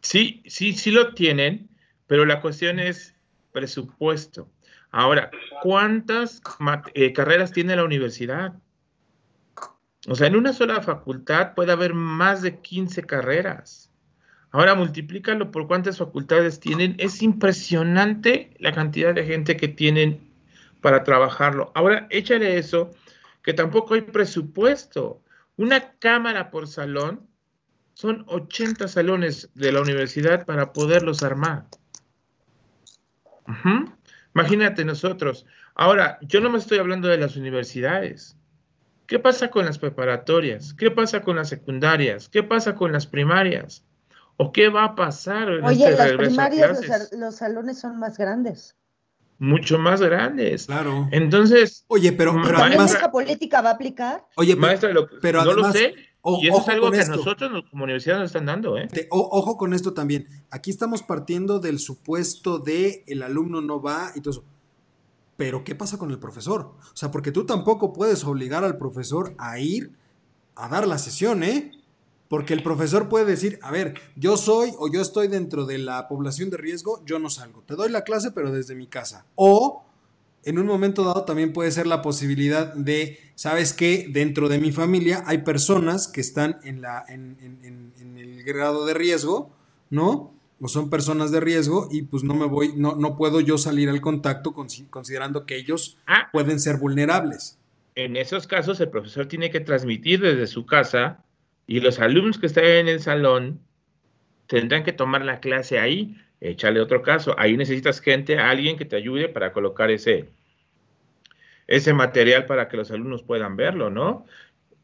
[0.00, 1.68] Sí, sí, sí lo tienen,
[2.06, 3.14] pero la cuestión es
[3.52, 4.50] presupuesto.
[4.90, 5.30] Ahora,
[5.62, 6.40] ¿cuántas
[6.94, 8.54] eh, carreras tiene la universidad?
[10.06, 13.90] O sea, en una sola facultad puede haber más de 15 carreras.
[14.54, 16.94] Ahora multiplícalo por cuántas facultades tienen.
[16.98, 20.20] Es impresionante la cantidad de gente que tienen
[20.80, 21.72] para trabajarlo.
[21.74, 22.92] Ahora, échale eso,
[23.42, 25.23] que tampoco hay presupuesto.
[25.56, 27.28] Una cámara por salón
[27.94, 31.66] son 80 salones de la universidad para poderlos armar.
[34.34, 35.46] Imagínate nosotros.
[35.74, 38.36] Ahora, yo no me estoy hablando de las universidades.
[39.06, 40.74] ¿Qué pasa con las preparatorias?
[40.74, 42.28] ¿Qué pasa con las secundarias?
[42.28, 43.84] ¿Qué pasa con las primarias?
[44.36, 45.48] ¿O qué va a pasar?
[45.50, 48.76] En Oye, este las primarias, los, salones son más grandes.
[49.38, 50.66] Mucho más grandes.
[50.66, 51.08] Claro.
[51.10, 51.84] Entonces.
[51.88, 52.96] Oye, pero, pero además.
[53.12, 54.24] política va a aplicar?
[54.36, 55.94] Oye, maestra, pero no lo sé.
[56.40, 58.88] y eso es algo que a nosotros como universidad nos están dando, ¿eh?
[59.10, 60.28] ojo con esto también.
[60.50, 64.44] Aquí estamos partiendo del supuesto de el alumno no va y todo eso.
[65.36, 66.74] Pero ¿qué pasa con el profesor?
[66.80, 69.92] O sea, porque tú tampoco puedes obligar al profesor a ir
[70.54, 71.72] a dar la sesión, ¿eh?
[72.28, 76.08] Porque el profesor puede decir, a ver, yo soy o yo estoy dentro de la
[76.08, 77.62] población de riesgo, yo no salgo.
[77.66, 79.26] Te doy la clase, pero desde mi casa.
[79.34, 79.84] O
[80.42, 84.06] en un momento dado también puede ser la posibilidad de, ¿sabes qué?
[84.10, 87.36] Dentro de mi familia hay personas que están en, la, en,
[87.98, 89.50] en el grado de riesgo,
[89.90, 90.34] ¿no?
[90.60, 93.88] o son personas de riesgo y pues no me voy, no, no puedo yo salir
[93.90, 96.28] al contacto considerando que ellos ah.
[96.32, 97.58] pueden ser vulnerables.
[97.94, 101.22] En esos casos el profesor tiene que transmitir desde su casa
[101.66, 103.60] y los alumnos que están en el salón
[104.46, 106.16] tendrán que tomar la clase ahí.
[106.40, 107.34] Échale otro caso.
[107.38, 110.28] Ahí necesitas gente, alguien que te ayude para colocar ese,
[111.66, 114.26] ese material para que los alumnos puedan verlo, ¿no?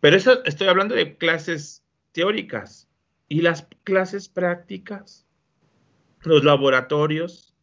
[0.00, 2.88] Pero eso estoy hablando de clases teóricas.
[3.28, 5.26] ¿Y las clases prácticas?
[6.22, 7.54] los laboratorios,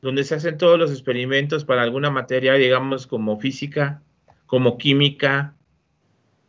[0.00, 4.02] donde se hacen todos los experimentos para alguna materia, digamos, como física,
[4.46, 5.54] como química.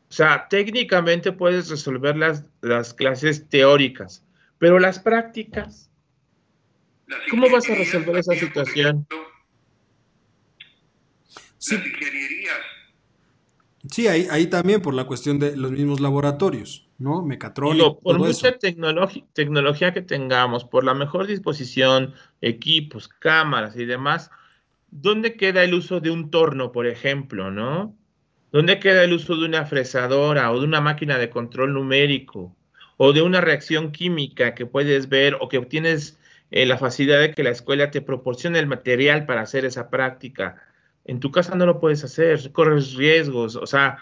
[0.09, 4.25] O sea, técnicamente puedes resolver las, las clases teóricas,
[4.57, 5.91] pero las prácticas,
[7.29, 9.07] ¿cómo vas a resolver esa situación?
[11.57, 11.77] Sí.
[13.91, 16.89] Sí, ahí, ahí también por la cuestión de los mismos laboratorios.
[16.99, 17.23] ¿no?
[17.23, 17.93] Mecatrónica.
[18.03, 18.57] Por mucha
[19.33, 24.29] tecnología que tengamos, por la mejor disposición, equipos, cámaras y demás,
[24.91, 27.95] ¿dónde queda el uso de un torno, por ejemplo, no?
[28.51, 32.55] ¿Dónde queda el uso de una fresadora o de una máquina de control numérico
[32.97, 36.19] o de una reacción química que puedes ver o que obtienes
[36.51, 40.63] eh, la facilidad de que la escuela te proporcione el material para hacer esa práctica?
[41.05, 43.99] En tu casa no lo puedes hacer, corres riesgos, o sea,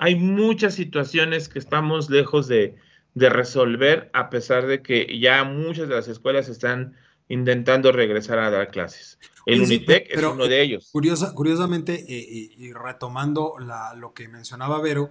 [0.00, 2.76] hay muchas situaciones que estamos lejos de,
[3.14, 6.94] resolver, a pesar de que ya muchas de las escuelas están
[7.30, 9.18] intentando regresar a dar clases.
[9.46, 10.90] El Unitec es uno de ellos.
[10.92, 13.54] Curiosa, curiosamente, eh, eh, y retomando
[13.96, 15.10] lo que mencionaba Vero,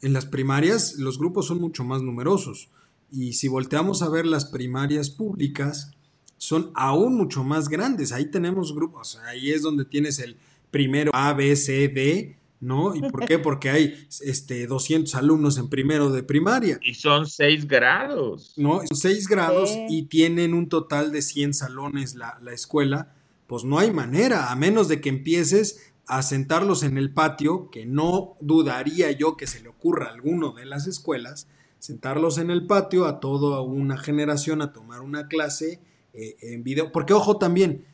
[0.00, 2.70] en las primarias los grupos son mucho más numerosos.
[3.10, 5.90] Y si volteamos a ver las primarias públicas,
[6.38, 8.12] son aún mucho más grandes.
[8.12, 10.36] Ahí tenemos grupos, ahí es donde tienes el
[10.70, 12.94] primero A, B, C, D, ¿no?
[12.94, 13.38] ¿Y por qué?
[13.38, 16.78] Porque hay este, 200 alumnos en primero de primaria.
[16.82, 18.54] Y son 6 grados.
[18.56, 18.80] ¿No?
[18.86, 23.14] Son 6 grados y tienen un total de 100 salones la, la, escuela.
[23.46, 27.84] Pues no hay manera, a menos de que empieces a sentarlos en el patio, que
[27.84, 32.66] no dudaría yo que se le ocurra a alguno de las escuelas, sentarlos en el
[32.66, 35.80] patio a toda una generación a tomar una clase
[36.12, 36.92] eh, en video.
[36.92, 37.84] Porque ojo también,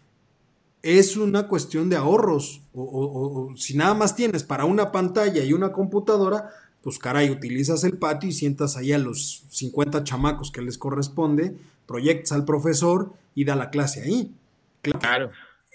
[0.83, 2.63] es una cuestión de ahorros.
[2.75, 6.51] O, si nada más tienes para una pantalla y una computadora,
[6.83, 11.57] pues caray, utilizas el patio y sientas ahí a los 50 chamacos que les corresponde,
[11.87, 14.35] proyectas al profesor y da la clase ahí.
[14.83, 15.31] Claro.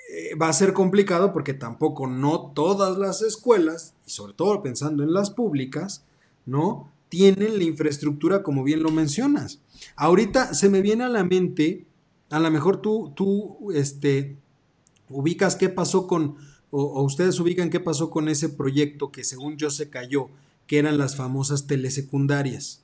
[0.10, 5.04] Eh, va a ser complicado porque tampoco no todas las escuelas, y sobre todo pensando
[5.04, 6.04] en las públicas,
[6.46, 6.91] ¿no?
[7.10, 9.62] Tienen la infraestructura como bien lo mencionas.
[9.96, 11.86] Ahorita se me viene a la mente,
[12.30, 14.38] a lo mejor tú, tú, este,
[15.10, 16.38] ubicas qué pasó con,
[16.70, 20.30] o, ustedes ubican qué pasó con ese proyecto que según yo se cayó,
[20.65, 22.84] que eran las famosas telesecundarias.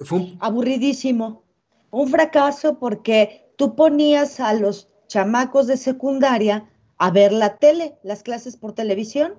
[0.00, 1.42] Fue Aburridísimo.
[1.90, 8.22] Un fracaso porque tú ponías a los chamacos de secundaria a ver la tele, las
[8.22, 9.34] clases por televisión,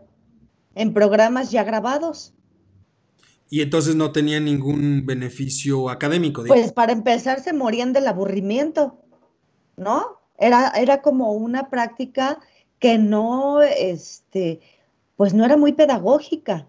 [0.76, 2.34] en programas ya grabados.
[3.50, 6.44] Y entonces no tenían ningún beneficio académico.
[6.46, 9.00] Pues para empezar se morían del aburrimiento,
[9.76, 10.19] ¿no?
[10.40, 12.40] Era, como una práctica
[12.80, 14.62] que no, este,
[15.16, 16.68] pues no era muy pedagógica.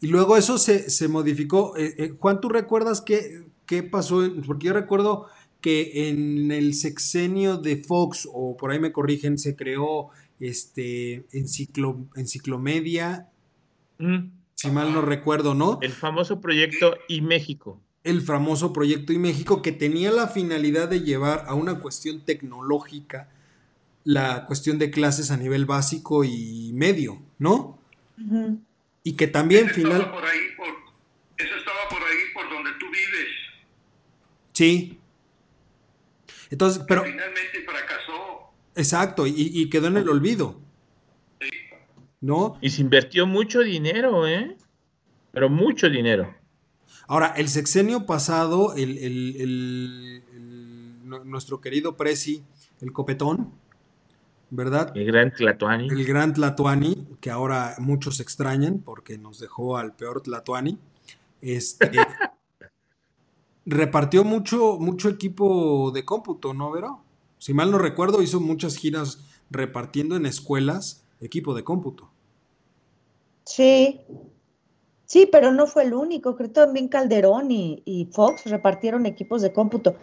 [0.00, 1.76] Y luego eso se, modificó.
[1.76, 4.22] Eh, eh, Juan, ¿tú recuerdas qué, qué pasó?
[4.46, 5.26] Porque yo recuerdo
[5.60, 10.08] que en el sexenio de Fox, o por ahí me corrigen, se creó
[10.40, 13.28] este enciclo, enciclomedia,
[13.98, 14.30] mm.
[14.54, 15.78] si mal no recuerdo, ¿no?
[15.82, 21.00] El famoso proyecto y México el famoso proyecto y México que tenía la finalidad de
[21.00, 23.28] llevar a una cuestión tecnológica
[24.06, 27.80] la cuestión de clases a nivel básico y medio, ¿no?
[29.02, 30.00] Y que también final...
[30.00, 30.68] Estaba por ahí, por,
[31.38, 33.28] eso estaba por ahí por donde tú vives.
[34.52, 35.00] Sí.
[36.50, 37.02] Entonces, pero...
[37.02, 38.52] finalmente fracasó.
[38.76, 40.60] Exacto, y, quedó en el olvido.
[42.20, 42.58] ¿no?
[42.60, 44.56] Y se invirtió mucho dinero, ¿eh?
[45.32, 46.32] Pero mucho dinero.
[47.08, 48.74] Ahora, el sexenio pasado,
[51.24, 52.42] nuestro querido Prezi,
[52.80, 53.52] el copetón,
[54.50, 54.96] ¿verdad?
[54.96, 55.88] El gran Tlatuani.
[55.88, 60.78] El gran Tlatuani, que ahora muchos extrañan porque nos dejó al peor Tlatuani.
[61.40, 61.90] Este,
[63.66, 67.02] repartió mucho, mucho equipo de cómputo, ¿no, Vero?
[67.38, 72.10] Si mal no recuerdo, hizo muchas giras repartiendo en escuelas equipo de cómputo.
[73.44, 74.00] Sí,
[75.06, 76.36] sí, pero no fue el único.
[76.36, 79.96] Creo que también Calderón y, Fox repartieron equipos de cómputo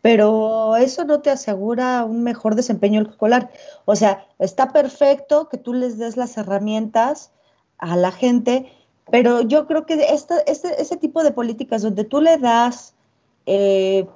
[0.00, 3.50] pero eso no te asegura un mejor desempeño escolar.
[3.84, 7.32] O sea, está perfecto que tú les des las herramientas
[7.78, 8.70] a la gente,
[9.10, 12.94] pero yo creo que este, ese tipo de políticas donde tú le das
[13.46, 14.06] eh,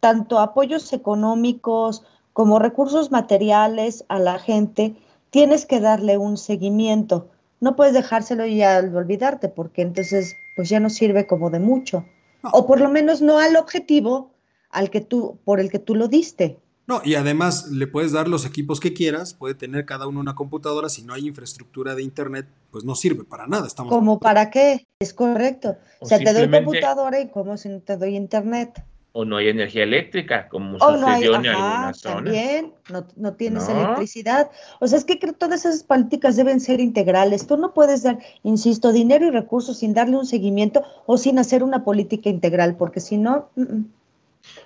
[0.00, 4.94] tanto apoyos económicos como recursos materiales a la gente,
[5.30, 7.28] tienes que darle un seguimiento.
[7.60, 12.04] No puedes dejárselo y olvidarte, porque entonces pues ya no sirve como de mucho.
[12.52, 14.30] O por lo menos no al objetivo
[14.70, 16.58] al que tú, por el que tú lo diste.
[16.86, 20.34] No, y además le puedes dar los equipos que quieras, puede tener cada uno una
[20.34, 23.66] computadora, si no hay infraestructura de internet, pues no sirve para nada.
[23.66, 24.86] Estamos ¿Cómo para qué?
[24.98, 25.76] Es correcto.
[26.00, 28.82] O, sea, te doy computadora y como si no te doy internet.
[29.12, 32.24] O no hay energía eléctrica, como sucedió en algunas zonas.
[32.24, 34.50] También, no, no tienes electricidad.
[34.80, 37.46] O sea, es que creo todas esas políticas deben ser integrales.
[37.46, 41.62] Tú no puedes dar, insisto, dinero y recursos sin darle un seguimiento o sin hacer
[41.62, 43.50] una política integral, porque si no...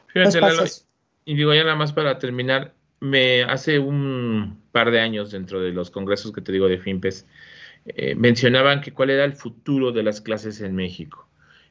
[0.08, 0.40] Fíjate,
[1.24, 5.72] y digo ya nada más para terminar, me hace un par de años dentro de
[5.72, 7.26] los congresos que te digo de FIMPES,
[7.86, 11.28] eh, mencionaban que cuál era el futuro de las clases en México.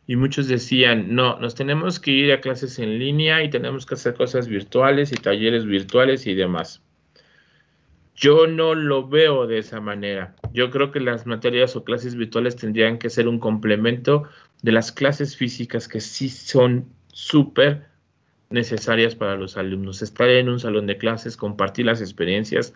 [0.08, 3.96] Y muchos decían, no, nos tenemos que ir a clases en línea y tenemos que
[3.96, 6.82] hacer cosas virtuales y talleres virtuales y demás.
[8.16, 10.36] Yo no lo veo de esa manera.
[10.54, 14.26] Yo creo que las materias o clases virtuales tendrían que ser un complemento
[14.62, 17.88] de las clases físicas que sí son súper
[18.50, 20.02] necesarias para los alumnos.
[20.02, 22.74] Estar en un salón de clases, compartir las experiencias,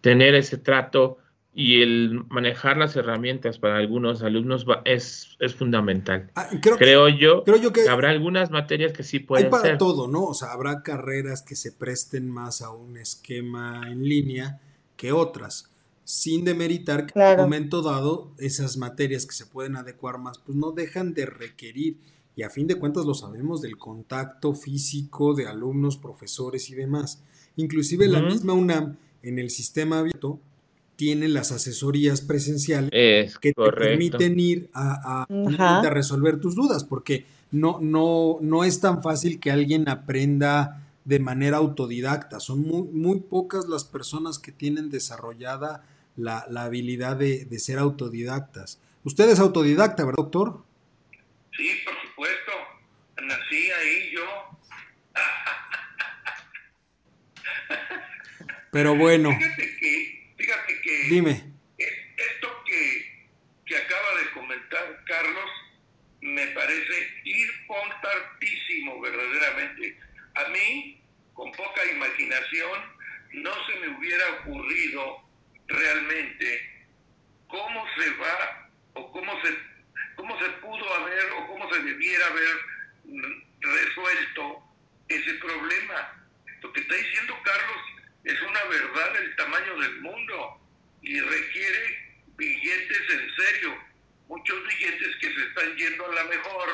[0.00, 1.18] tener ese trato
[1.56, 6.30] y el manejar las herramientas para algunos alumnos es, es fundamental.
[6.34, 10.08] Ah, creo, yo, creo yo que, habrá algunas materias que sí pueden hay para todo,
[10.08, 10.24] ¿no?
[10.24, 14.60] O sea, habrá carreras que se presten más a un esquema en línea
[14.96, 15.70] que otras,
[16.02, 20.58] sin demeritar que en un momento dado esas materias que se pueden adecuar más, pues
[20.58, 21.98] no dejan de requerir
[22.34, 27.22] y a fin de cuentas lo sabemos del contacto físico de alumnos, profesores y demás.
[27.54, 30.40] Inclusive la misma UNAM en el sistema abierto
[30.96, 35.26] tiene las asesorías presenciales que te permiten ir a,
[35.90, 41.58] resolver tus dudas, porque no, no, no es tan fácil que alguien aprenda de manera
[41.58, 42.40] autodidacta.
[42.40, 45.84] Son muy, muy pocas las personas que tienen desarrollada
[46.16, 48.80] la, la habilidad de, de, ser autodidactas.
[49.04, 50.64] Usted es autodidacta, ¿verdad, doctor?
[51.56, 52.52] Sí, por supuesto.
[53.22, 54.22] Nací ahí yo.
[58.74, 59.30] Pero bueno.
[59.30, 59.73] Fíjate
[61.08, 61.42] Dime.
[61.76, 63.28] esto que,
[63.66, 65.50] que acaba de comentar Carlos
[66.20, 69.98] me parece importantísimo verdaderamente.
[70.34, 71.02] A mí,
[71.34, 72.80] con poca imaginación,
[73.32, 75.28] no se me hubiera ocurrido
[75.66, 76.86] realmente
[77.48, 79.74] cómo se va o cómo se
[80.16, 82.56] cómo se pudo haber o cómo se debiera haber
[83.60, 84.62] resuelto
[85.08, 86.24] ese problema.
[86.62, 87.82] Lo que está diciendo Carlos
[88.24, 90.63] es una verdad del tamaño del mundo
[91.04, 93.74] y requiere billetes en serio,
[94.28, 96.68] muchos billetes que se están yendo a la mejor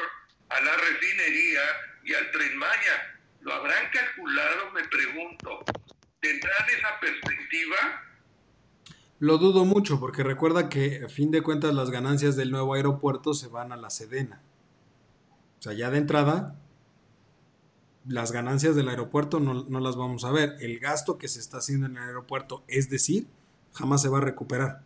[0.50, 1.60] a la refinería
[2.04, 3.20] y al tren Maya.
[3.40, 4.72] ¿Lo habrán calculado?
[4.72, 5.64] Me pregunto.
[6.20, 7.76] ¿Tendrán esa perspectiva?
[9.18, 13.32] Lo dudo mucho porque recuerda que a fin de cuentas las ganancias del nuevo aeropuerto
[13.32, 14.42] se van a la Sedena.
[15.58, 16.56] O sea, ya de entrada,
[18.06, 20.56] las ganancias del aeropuerto no, las vamos a ver.
[20.60, 23.26] El gasto que se está haciendo en el aeropuerto, es decir,
[23.72, 24.83] jamás se va a recuperar.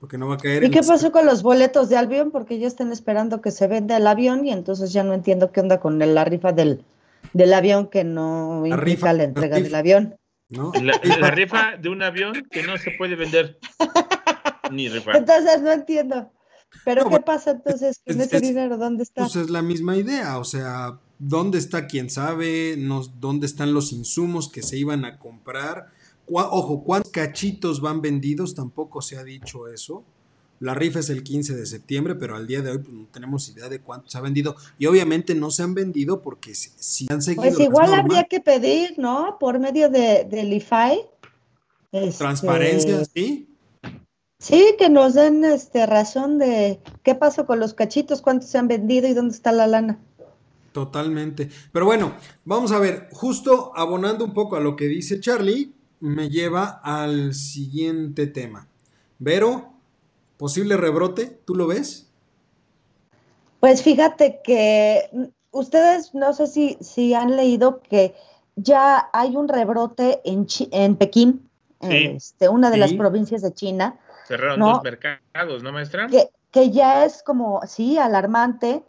[0.00, 0.62] Porque no va a caer.
[0.62, 2.30] ¿Y qué pasó con los boletos de avión?
[2.30, 5.60] Porque ya están esperando que se venda el avión y entonces ya no entiendo qué
[5.60, 6.84] onda con la rifa del,
[7.32, 10.16] del avión que no implica la entrega del avión.
[10.50, 13.58] La, rifa de un avión que no se puede vender
[14.72, 15.16] ni rifar.
[15.16, 16.32] Entonces no entiendo.
[16.86, 18.78] Pero ¿qué pasa entonces con ese dinero?
[18.78, 19.22] ¿Dónde está?
[19.22, 22.76] Pues es la misma idea, o sea, ¿dónde está quién sabe?
[23.18, 25.92] ¿Dónde están los insumos que se iban a comprar?
[26.30, 28.54] Ojo, ¿cuántos cachitos van vendidos?
[28.54, 30.04] Tampoco se ha dicho eso.
[30.60, 33.48] La rifa es el 15 de septiembre, pero al día de hoy pues, no tenemos
[33.48, 34.56] idea de cuántos se ha vendido.
[34.78, 37.42] Y obviamente no se han vendido porque si, han seguido.
[37.42, 39.36] Pues igual habría que pedir, ¿no?
[39.38, 41.00] Por medio de, del IFAI.
[41.92, 43.48] Este, Transparencia, sí.
[44.40, 48.68] Sí, que nos den este razón de qué pasó con los cachitos, cuántos se han
[48.68, 49.98] vendido y dónde está la lana.
[50.72, 51.48] Totalmente.
[51.72, 52.14] Pero bueno,
[52.44, 57.34] vamos a ver, justo abonando un poco a lo que dice Charlie, me lleva al
[57.34, 58.66] siguiente tema.
[59.18, 59.72] Vero,
[60.36, 62.08] posible rebrote, ¿tú lo ves?
[63.60, 68.14] Pues fíjate que ustedes no sé si, si han leído que
[68.56, 71.48] ya hay un rebrote en, en Pekín,
[71.80, 73.98] este, una de las provincias de China.
[74.26, 76.06] Cerraron dos mercados, ¿no, maestra?
[76.08, 78.82] Que, que ya es como, sí, alarmante.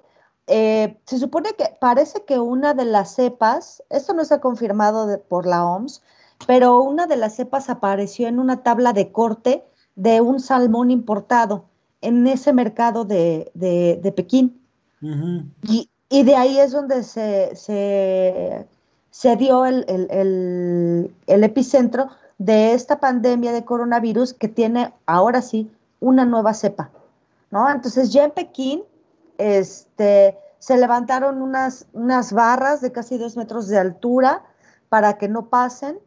[0.48, 5.22] Eh, se supone que parece que una de las cepas, esto no se ha confirmado
[5.30, 6.02] por la OMS,
[6.48, 9.64] pero una de las cepas apareció en una tabla de corte
[9.96, 11.66] de un salmón importado
[12.02, 14.62] en ese mercado de, de, Pekín.
[15.02, 18.66] y, y, de ahí es donde se, se,
[19.12, 25.70] se dio el, el, el, epicentro de esta pandemia de coronavirus que tiene ahora sí
[26.00, 26.90] una nueva cepa.
[27.52, 27.70] ¿no?
[27.70, 28.84] Entonces ya en Pekín
[29.38, 34.44] este, se levantaron unas, unas barras de casi dos metros de altura
[34.88, 36.00] para que no pasen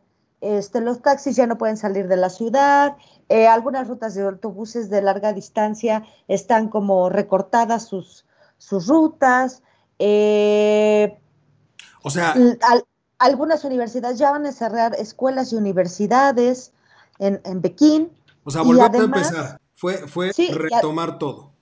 [0.42, 2.96] este, los taxis ya no pueden salir de la ciudad,
[3.28, 8.26] eh, algunas rutas de autobuses de larga distancia están como recortadas sus,
[8.58, 9.62] sus rutas.
[10.00, 11.16] Eh,
[12.02, 12.34] o sea,
[13.18, 16.72] algunas universidades ya van a cerrar escuelas y universidades
[17.20, 18.10] en, Pekín.
[18.42, 21.52] O sea, volver a empezar, fue, fue retomar todo.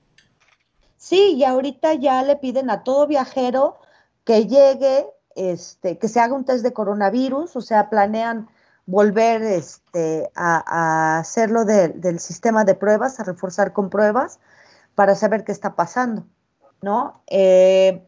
[0.97, 3.79] Sí, y ahorita ya le piden a todo viajero
[4.25, 8.49] que llegue, este, que se haga un test de coronavirus, o sea, planean
[8.91, 14.41] volver este, a, hacerlo del sistema de pruebas, a reforzar con pruebas
[14.97, 16.27] para saber qué está pasando,
[16.83, 17.23] ¿no?
[17.29, 18.05] Eh,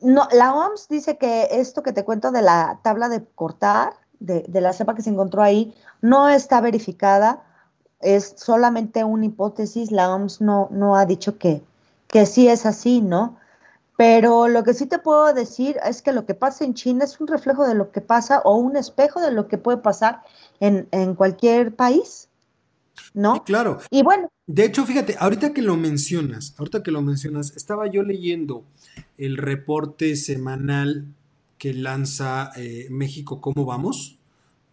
[0.00, 4.72] la OMS dice que esto que te cuento de la tabla de cortar, de, la
[4.72, 7.42] cepa que se encontró ahí, no está verificada,
[8.00, 11.62] es solamente una hipótesis, la OMS no, no ha dicho que,
[12.06, 13.36] que sí es así, ¿no?
[14.00, 17.20] Pero lo que sí te puedo decir es que lo que pasa en China es
[17.20, 20.22] un reflejo de lo que pasa o un espejo de lo que puede pasar
[20.58, 22.30] en, cualquier país.
[23.12, 23.44] ¿No?
[23.44, 23.78] claro.
[23.90, 24.30] Y bueno.
[24.46, 28.64] De hecho, fíjate, ahorita que lo mencionas, ahorita que lo mencionas, estaba yo leyendo
[29.18, 31.04] el reporte semanal
[31.58, 34.18] que lanza eh, México, ¿cómo vamos?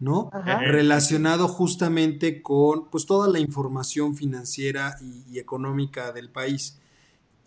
[0.00, 0.30] ¿No?
[0.32, 6.78] Relacionado justamente con pues toda la información financiera y económica del país.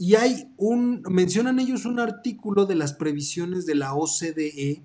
[0.02, 4.82] Y hay un, mencionan ellos un artículo de las previsiones de la OCDE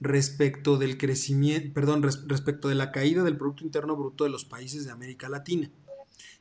[0.00, 4.84] respecto del crecimiento, perdón, respecto de la caída del Producto Interno Bruto de los países
[4.84, 5.70] de América Latina.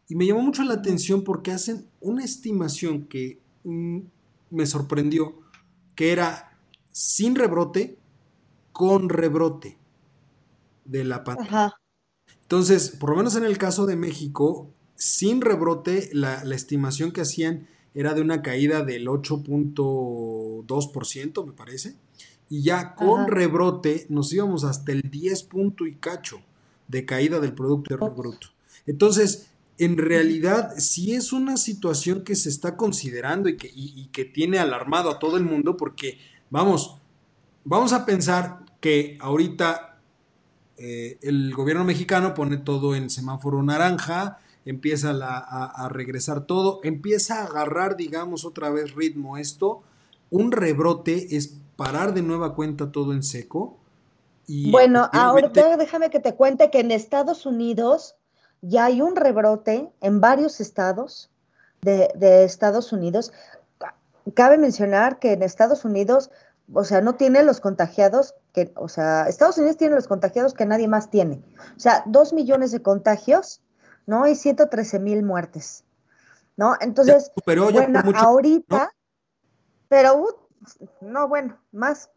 [0.09, 3.99] Y me llamó mucho la atención porque hacen una estimación que mm,
[4.51, 5.39] me sorprendió,
[5.95, 6.59] que era
[6.91, 7.97] sin rebrote,
[8.73, 9.77] con rebrote
[10.83, 11.73] de la pandemia.
[12.41, 17.21] Entonces, por lo menos en el caso de México, sin rebrote, la, la estimación que
[17.21, 21.95] hacían era de una caída del 8.2%, me parece.
[22.49, 26.41] Y ya con rebrote nos íbamos hasta el 10 punto y cacho
[26.87, 28.47] de caída del Producto Interno Bruto.
[28.85, 33.71] Entonces, en realidad, sí es una situación que se está considerando y que,
[34.11, 36.17] que tiene alarmado a todo el mundo porque,
[36.49, 36.97] vamos,
[37.63, 39.99] vamos a pensar que ahorita
[40.77, 47.45] eh, el gobierno mexicano pone todo en semáforo naranja, empieza a, regresar todo, empieza a
[47.45, 49.81] agarrar, digamos, otra vez ritmo esto.
[50.29, 53.77] Un rebrote es parar de nueva cuenta todo en seco.
[54.45, 58.15] Y bueno, ahorita déjame que te cuente que en Estados Unidos
[58.61, 61.29] ya hay un rebrote en varios estados
[61.81, 63.31] de, de Estados Unidos.
[64.33, 66.29] Cabe mencionar que en Estados Unidos,
[66.73, 70.65] o sea, no tiene los contagiados que, o sea, Estados Unidos tiene los contagiados que
[70.65, 71.41] nadie más tiene.
[71.77, 73.61] O sea, dos millones de contagios
[74.07, 74.25] ¿no?
[74.27, 75.83] Y 113 mil muertes,
[76.55, 76.75] ¿no?
[76.81, 78.91] Entonces, pero bueno, ahorita,
[79.87, 80.27] pero, uh,
[81.01, 82.09] no, bueno, más,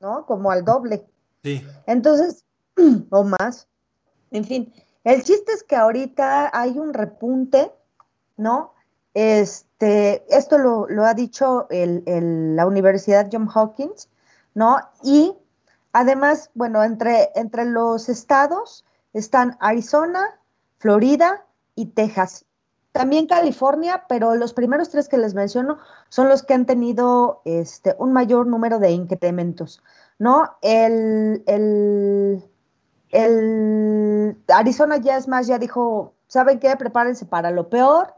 [0.00, 0.26] ¿no?
[0.26, 1.06] Como al doble.
[1.42, 1.66] Sí.
[1.86, 2.44] Entonces,
[3.10, 3.68] o más,
[4.30, 4.74] en fin,
[5.04, 7.72] el chiste es que ahorita hay un repunte,
[8.36, 8.74] ¿no?
[9.14, 14.08] Este, esto lo, lo ha dicho el, el, la Universidad John Hopkins,
[14.54, 14.78] ¿no?
[15.02, 15.36] Y
[15.92, 20.40] además, bueno, entre, entre los estados están Arizona,
[20.82, 22.44] Florida y Texas.
[22.90, 25.78] También California, pero los primeros tres que les menciono
[26.08, 29.80] son los que han tenido este, un mayor número de incrementos,
[30.18, 30.56] ¿no?
[30.60, 32.42] El, el,
[34.48, 36.74] Arizona ya es más, ya dijo, ¿saben qué?
[36.76, 38.14] Prepárense para lo peor,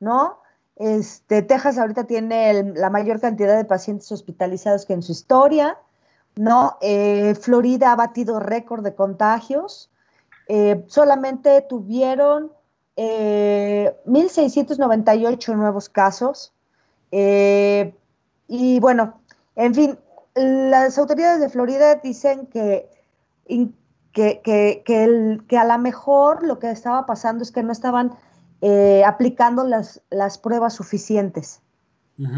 [0.00, 0.40] ¿no?
[0.74, 5.78] Este, Texas ahorita tiene la mayor cantidad de pacientes hospitalizados que en su historia,
[6.34, 6.78] ¿no?
[6.80, 9.92] Eh, Florida ha batido récord de contagios,
[10.48, 12.52] eh, solamente tuvieron
[12.96, 16.52] 1.698 nuevos casos.
[17.10, 19.20] y bueno,
[19.54, 19.98] en fin,
[20.34, 22.88] las autoridades de Florida dicen que,
[24.12, 28.16] que, que, a lo mejor lo que estaba pasando es que no estaban
[28.60, 31.60] eh, aplicando las, las, pruebas suficientes.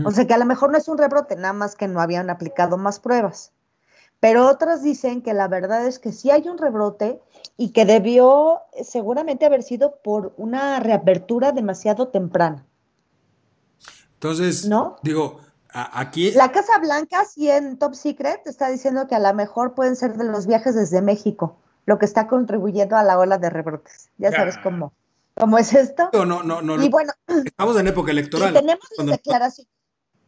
[0.05, 2.29] O sea que a lo mejor no es un rebrote, nada más que no habían
[2.29, 3.53] aplicado más pruebas.
[4.21, 7.21] Pero otras dicen que la verdad es que sí hay un rebrote
[7.57, 12.67] y que debió seguramente haber sido por una reapertura demasiado temprana.
[14.15, 14.97] Entonces, ¿no?
[15.03, 15.41] digo,
[15.71, 16.33] aquí...
[16.33, 20.19] La Casa Blanca, sí en Top Secret, está diciendo que a lo mejor pueden ser
[20.19, 21.57] de los viajes desde México,
[21.87, 24.11] lo que está contribuyendo a la ola de rebrotes.
[24.19, 24.93] Ya sabes cómo,
[25.35, 26.11] cómo es esto.
[26.13, 26.83] No, no, no.
[26.83, 28.51] Y bueno, estamos en época electoral.
[28.51, 29.67] Y tenemos la declaración.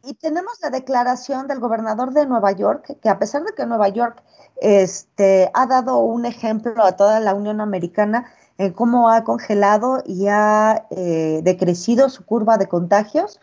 [0.04, 3.88] Y tenemos la declaración del gobernador de Nueva York, que a pesar de que Nueva
[3.88, 4.22] York
[4.60, 8.26] este, ha dado un ejemplo a toda la Unión Americana
[8.58, 13.40] en cómo ha congelado y ha eh, decrecido su curva de contagios,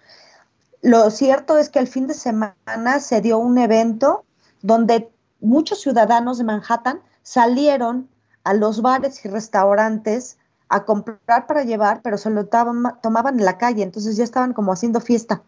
[0.82, 4.26] lo cierto es que el fin de semana se dio un evento
[4.62, 8.10] donde muchos ciudadanos de Manhattan salieron
[8.44, 10.38] a los bares y restaurantes
[10.68, 14.72] a comprar para llevar, pero se lo tomaban en la calle, entonces ya estaban como
[14.72, 15.42] haciendo fiesta.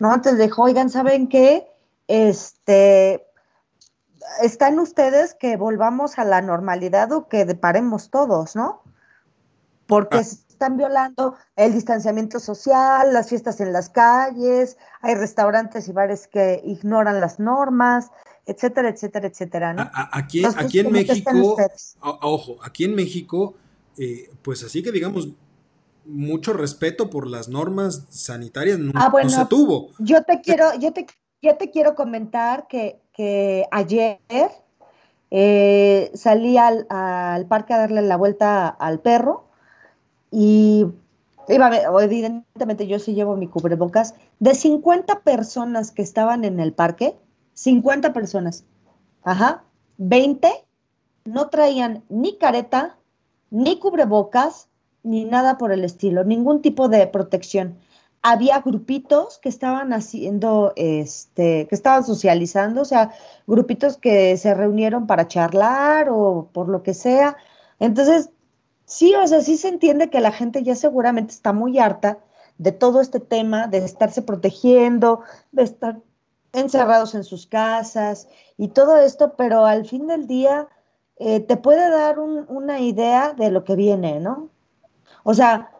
[0.00, 0.12] ¿No?
[0.12, 1.68] Entonces dijo, oigan, ¿saben qué?
[2.08, 3.24] Este,
[4.42, 8.82] están ustedes que volvamos a la normalidad o que deparemos todos, ¿no?
[9.86, 10.22] Porque ah
[10.60, 16.60] están violando el distanciamiento social, las fiestas en las calles, hay restaurantes y bares que
[16.62, 18.10] ignoran las normas,
[18.44, 19.72] etcétera, etcétera, etcétera.
[19.72, 19.90] ¿no?
[20.12, 21.56] aquí, aquí en México,
[22.00, 23.54] ojo, aquí en México,
[23.96, 25.30] eh, pues así que digamos,
[26.10, 29.90] mucho respeto por las normas sanitarias no, ah, se tuvo.
[29.98, 31.06] Yo te quiero, yo te,
[31.42, 34.18] yo te quiero comentar que, que ayer
[35.30, 39.44] eh, salí al, al, parque a darle la vuelta al perro
[40.30, 40.86] y
[41.48, 47.16] evidentemente yo sí llevo mi cubrebocas, de 50 personas que estaban en el parque,
[47.54, 48.64] 50 personas,
[49.22, 49.64] ajá,
[49.98, 50.48] 20
[51.24, 52.96] no traían ni careta,
[53.50, 54.68] ni cubrebocas,
[55.02, 57.78] ni nada por el estilo, ningún tipo de protección.
[58.22, 63.12] Había grupitos que estaban haciendo, este, que estaban socializando, o sea,
[63.46, 67.36] grupitos que se reunieron para charlar o por lo que sea.
[67.78, 68.30] Entonces,
[68.90, 72.18] Sí, o sea, sí se entiende que la gente ya seguramente está muy harta
[72.58, 75.22] de todo este tema, de estarse protegiendo,
[75.52, 76.00] de estar
[76.52, 80.66] encerrados en sus casas y todo esto, pero al fin del día
[81.18, 84.50] eh, te puede dar una idea de lo que viene, ¿no?
[85.22, 85.70] O sea,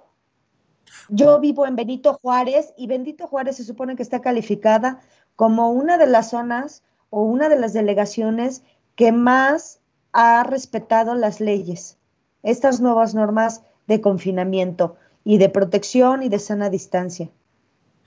[1.08, 5.00] yo vivo en Benito Juárez y Benito Juárez se supone que está calificada
[5.36, 8.62] como una de las zonas o una de las delegaciones
[8.96, 9.80] que más
[10.12, 11.96] ha respetado las leyes
[12.42, 17.28] estas nuevas normas de confinamiento y de protección y de sana distancia.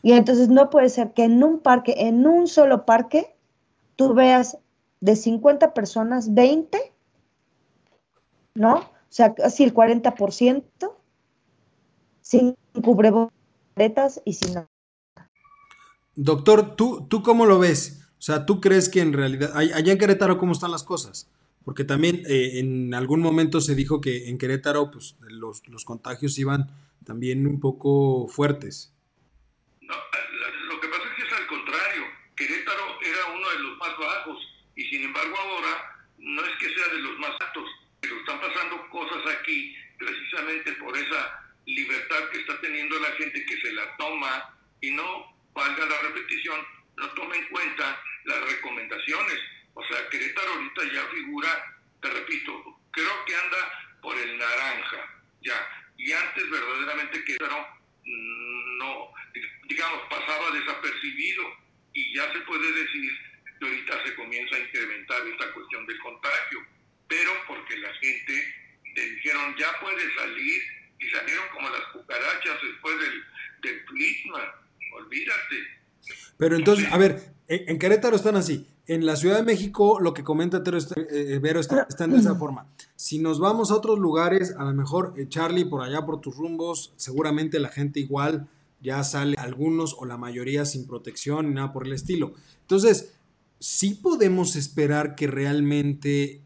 [0.01, 3.36] Y entonces no puede ser que en un parque, en un solo parque,
[3.95, 4.57] tú veas
[4.99, 6.93] de 50 personas, 20,
[8.55, 8.75] ¿no?
[8.75, 10.63] O sea, casi el 40%,
[12.24, 14.69] sin cubrebotas y sin nada.
[16.15, 18.07] Doctor, ¿tú, ¿tú cómo lo ves?
[18.17, 21.30] O sea, ¿tú crees que en realidad, allá en Querétaro, cómo están las cosas?
[21.65, 26.38] Porque también eh, en algún momento se dijo que en Querétaro pues, los, los contagios
[26.39, 26.71] iban
[27.05, 28.93] también un poco fuertes.
[29.82, 32.03] No, lo que pasa es que es al contrario.
[32.36, 34.38] Querétaro era uno de los más bajos
[34.76, 37.69] y sin embargo ahora no es que sea de los más altos,
[37.99, 43.61] pero están pasando cosas aquí precisamente por esa libertad que está teniendo la gente que
[43.61, 46.59] se la toma y no, valga la repetición,
[46.97, 49.39] no toma en cuenta las recomendaciones.
[49.74, 55.68] O sea, Querétaro ahorita ya figura, te repito, creo que anda por el naranja, ya.
[55.97, 57.68] Y antes verdaderamente Querétaro
[58.05, 59.14] mm, no,
[59.68, 61.43] digamos, pasaba desapercibido.
[61.93, 63.11] Y ya se puede decir
[63.59, 66.66] que ahorita se comienza a incrementar esta cuestión del contagio,
[67.07, 68.55] pero porque la gente
[68.95, 70.61] le dijeron ya puede salir
[71.04, 73.24] y salieron como las cucarachas después del,
[73.62, 73.80] del
[74.95, 75.56] olvídate.
[76.38, 78.68] Pero entonces, a ver, en Querétaro están así.
[78.86, 82.68] En la Ciudad de México, lo que comenta Tero, eh, Vero está, de esa forma.
[82.95, 86.36] Si nos vamos a otros lugares, a lo mejor eh, Charlie, por allá por tus
[86.36, 88.49] rumbos, seguramente la gente igual
[88.82, 92.34] ya sale, algunos o la mayoría sin protección y nada por el estilo.
[92.60, 93.14] Entonces,
[93.60, 96.41] sí podemos esperar que realmente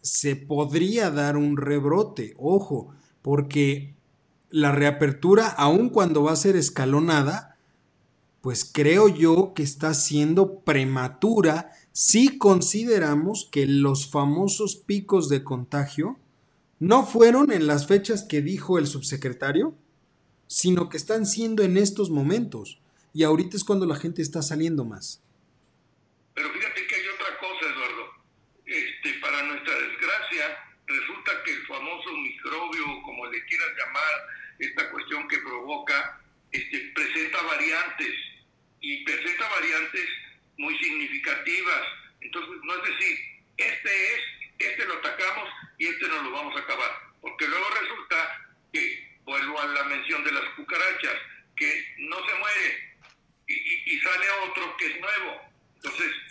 [0.00, 3.94] se podría dar un rebrote, ojo, porque
[4.50, 7.56] la reapertura, aun cuando va a ser escalonada,
[8.42, 16.18] pues creo yo que está siendo prematura si consideramos que los famosos picos de contagio
[16.80, 19.74] no fueron en las fechas que dijo el subsecretario,
[20.48, 22.80] sino que están siendo en estos momentos.
[23.14, 25.22] Y ahorita es cuando la gente está saliendo más.
[26.34, 28.04] Pero fíjate que hay otra cosa, Eduardo.
[28.66, 30.44] Este, para nuestra desgracia,
[31.44, 34.28] que el famoso microbio, como le quieras llamar,
[34.58, 36.20] esta cuestión que provoca,
[36.50, 38.14] este, presenta variantes
[38.80, 40.08] y presenta variantes
[40.58, 41.82] muy significativas.
[42.20, 43.18] Entonces, no es decir,
[43.56, 44.20] este es,
[44.58, 46.90] este lo atacamos y este no lo vamos a acabar.
[47.20, 51.16] Porque luego resulta que, vuelvo a la mención de las cucarachas,
[51.56, 52.92] que no se muere
[53.46, 55.51] y, sale otro que es nuevo.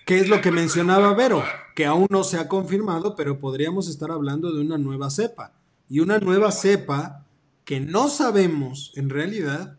[0.05, 1.43] ¿Qué es lo que mencionaba Vero?
[1.75, 5.53] Que aún no se ha confirmado, pero podríamos estar hablando de una nueva cepa.
[5.89, 7.25] Y una nueva cepa
[7.65, 9.77] que no sabemos en realidad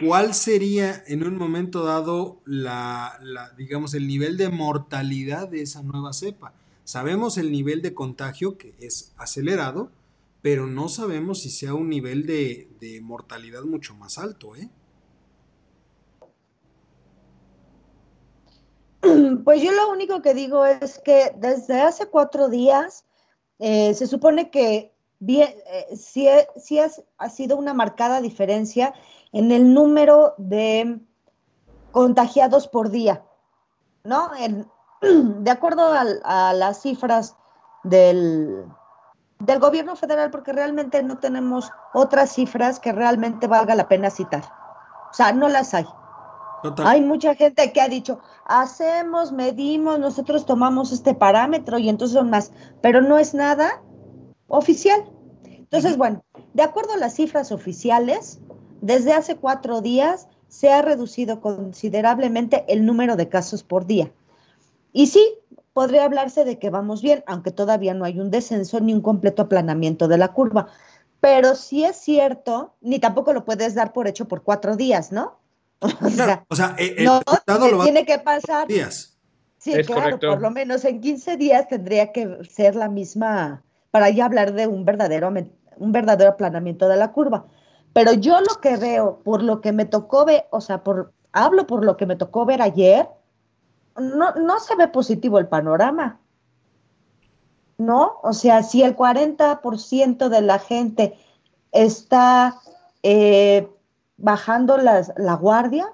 [0.00, 3.18] ¿cuál sería en un momento dado la,
[3.56, 6.52] digamos, el nivel de mortalidad de esa nueva cepa?
[6.84, 9.90] Sabemos el nivel de contagio que es acelerado,
[10.42, 12.68] pero no sabemos si sea un nivel de,
[13.02, 14.68] mortalidad mucho más alto, ¿eh?
[19.44, 23.04] Pues yo lo único que digo es que desde hace cuatro días
[23.58, 24.94] eh, se supone que
[25.26, 28.94] eh, sí, ha sido una marcada diferencia
[29.32, 31.00] en el número de
[31.92, 33.24] contagiados por día,
[34.04, 34.30] ¿no?
[35.00, 37.36] de acuerdo a, las cifras
[37.84, 38.64] del,
[39.38, 44.44] del gobierno federal, porque realmente no tenemos otras cifras que realmente valga la pena citar.
[45.10, 45.86] O sea, no las hay.
[46.78, 52.30] Hay mucha gente que ha dicho, hacemos, medimos, nosotros tomamos este parámetro y entonces son
[52.30, 53.82] más, pero no es nada
[54.48, 55.04] oficial.
[55.44, 58.40] Entonces, bueno, de acuerdo a las cifras oficiales,
[58.80, 64.12] desde hace cuatro días se ha reducido considerablemente el número de casos por día.
[64.92, 65.34] Y sí,
[65.72, 69.42] podría hablarse de que vamos bien, aunque todavía no hay un descenso ni un completo
[69.42, 70.68] aplanamiento de la curva.
[71.20, 75.38] Pero sí es cierto, ni tampoco lo puedes dar por hecho por cuatro días, ¿no?
[76.48, 77.22] O sea, el no,
[77.82, 78.66] tiene que pasar.
[78.66, 79.18] Días.
[79.58, 84.26] Sí, claro, por lo menos en 15 días tendría que ser la misma, para ya
[84.26, 85.32] hablar de un verdadero,
[85.78, 87.46] un verdadero aplanamiento de la curva.
[87.94, 91.66] Pero yo lo que veo, por lo que me tocó ver, o sea, por, hablo
[91.66, 93.08] por lo que me tocó ver ayer,
[93.96, 96.20] no, no se ve positivo el panorama.
[97.78, 98.20] ¿No?
[98.22, 101.16] O sea, si el 40% de la gente
[101.72, 102.60] está
[103.02, 103.68] eh,
[104.16, 105.86] bajando las, la guardia,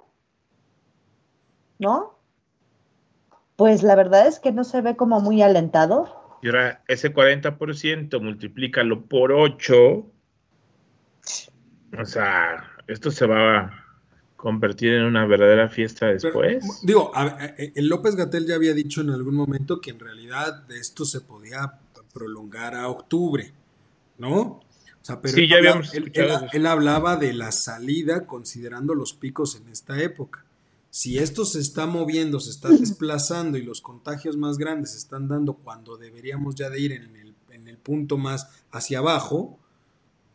[1.78, 2.18] ¿no?
[3.56, 6.08] Pues la verdad es que no se ve como muy alentador.
[6.42, 10.06] Y ahora ese 40% multiplícalo por 8
[11.98, 13.84] o sea, esto se va a
[14.36, 16.80] convertir en una verdadera fiesta después.
[16.82, 20.70] digo, eh, eh, el López Gatel ya había dicho en algún momento que en realidad
[20.72, 21.78] esto se podía
[22.12, 23.52] prolongar a octubre,
[24.18, 24.60] ¿no?
[25.03, 26.12] O sea, pero sí, ya habíamos él,
[26.53, 30.44] él, hablaba de la salida considerando los picos en esta época.
[30.90, 35.28] Si esto se está moviendo, se está desplazando y los contagios más grandes se están
[35.28, 39.59] dando cuando deberíamos ya de ir en el, en el punto más hacia abajo,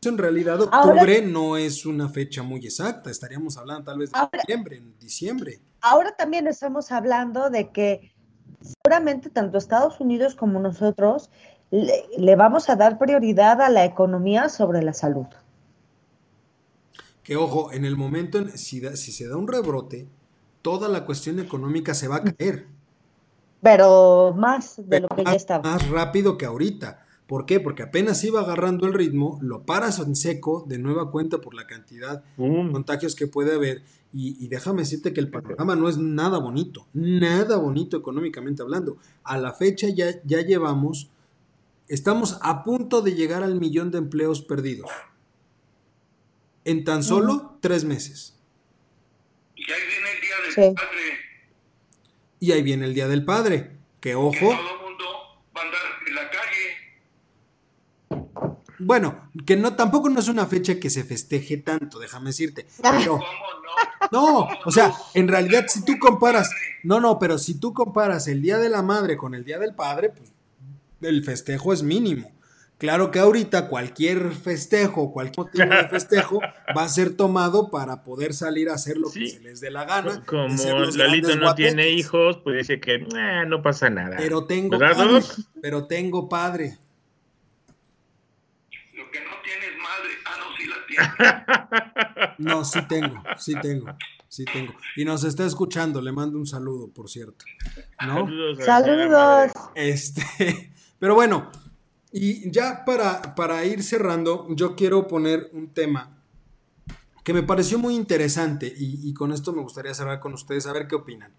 [0.10, 4.78] en realidad octubre no es una fecha muy exacta, estaríamos hablando tal vez de noviembre,
[4.78, 5.60] en diciembre.
[5.82, 8.14] Ahora también estamos hablando de que
[8.62, 11.30] seguramente tanto Estados Unidos como nosotros
[11.72, 15.28] le, vamos a dar prioridad a la economía sobre la salud.
[17.24, 20.08] Que ojo, en el momento, en, si, si se da un rebrote,
[20.62, 22.68] toda la cuestión económica se va a caer.
[23.62, 25.64] Pero más de lo que ya estaba.
[25.64, 27.06] Más rápido que ahorita.
[27.28, 27.60] ¿Por qué?
[27.60, 31.66] Porque apenas iba agarrando el ritmo, lo paras en seco de nueva cuenta por la
[31.66, 33.82] cantidad de contagios que puede haber.
[34.18, 38.98] Y, déjame decirte que el panorama no es nada bonito, nada bonito económicamente hablando.
[39.24, 41.10] A la fecha ya, ya llevamos,
[41.88, 44.90] estamos a punto de llegar al millón de empleos perdidos.
[46.64, 48.38] En tan solo tres meses.
[49.56, 51.00] Y ahí viene el Día del Padre.
[52.40, 53.78] Y ahí viene el Día del Padre.
[54.00, 54.52] Que ojo.
[58.78, 62.68] Bueno, que no, tampoco no es una fecha que se festeje tanto, déjame decirte.
[62.82, 63.20] Pero,
[64.12, 66.52] no, o sea, en realidad si tú comparas,
[66.84, 69.74] no, no, pero si tú comparas el Día de la Madre con el Día del
[69.74, 70.35] Padre, pues
[71.02, 72.32] el festejo es mínimo.
[72.78, 76.42] Claro que ahorita cualquier festejo, cualquier motivo de festejo
[76.78, 79.86] va a ser tomado para poder salir a hacer lo que se les dé la
[79.86, 80.26] gana.
[80.26, 80.50] Como
[80.98, 84.18] Lalito no tiene hijos, pues dice que eh, no pasa nada.
[84.18, 85.22] Pero tengo padre,
[85.62, 86.78] pero tengo padre.
[92.38, 93.88] No, sí tengo, sí tengo,
[94.28, 94.74] sí tengo.
[94.98, 97.46] Y nos está escuchando, le mando un saludo, por cierto.
[98.06, 98.28] ¿No?
[98.64, 99.52] Saludos.
[99.76, 100.74] Este,
[101.06, 101.52] pero bueno,
[102.12, 106.18] Y ya para, para ir cerrando, yo quiero poner un tema
[107.24, 110.88] que me pareció muy interesante y, con esto me gustaría cerrar con ustedes a ver
[110.88, 111.32] qué opinan.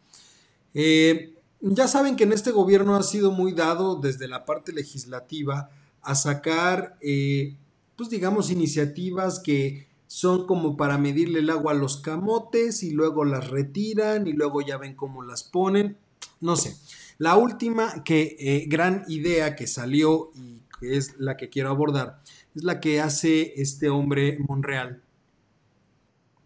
[0.73, 5.69] Eh, ya saben que en este gobierno ha sido muy dado desde la parte legislativa
[6.01, 7.57] a sacar, eh,
[7.97, 13.25] pues digamos, iniciativas que son como para medirle el agua a los camotes y luego
[13.25, 15.97] las retiran y luego ya ven cómo las ponen.
[16.41, 16.77] No sé.
[17.19, 22.21] La última que, eh, gran idea que salió y que es la que quiero abordar
[22.55, 25.03] es la que hace este hombre Monreal,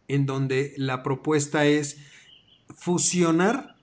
[0.06, 1.98] en donde la propuesta es
[2.68, 3.76] fusionar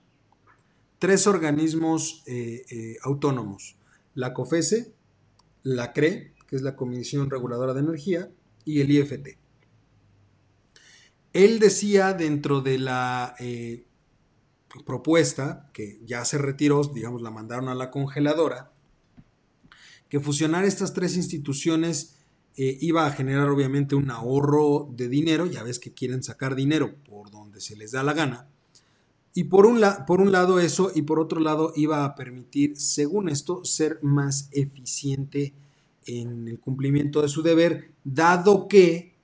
[0.98, 3.76] tres organismos eh, eh, autónomos,
[4.14, 4.92] la COFESE,
[5.62, 8.30] la CRE, que es la Comisión Reguladora de Energía,
[8.64, 9.36] y el IFT.
[11.34, 13.34] Él decía dentro de la
[14.84, 18.72] propuesta, que ya se retiró, digamos, la mandaron a la congeladora,
[20.08, 22.16] que fusionar estas tres instituciones
[22.56, 27.30] iba a generar obviamente un ahorro de dinero, ya ves que quieren sacar dinero por
[27.30, 28.48] donde se les da la gana,
[29.32, 33.28] y por un, por un lado eso, y por otro lado iba a permitir, según
[33.28, 35.54] esto, ser más eficiente
[36.06, 39.14] en el cumplimiento de su deber, dado que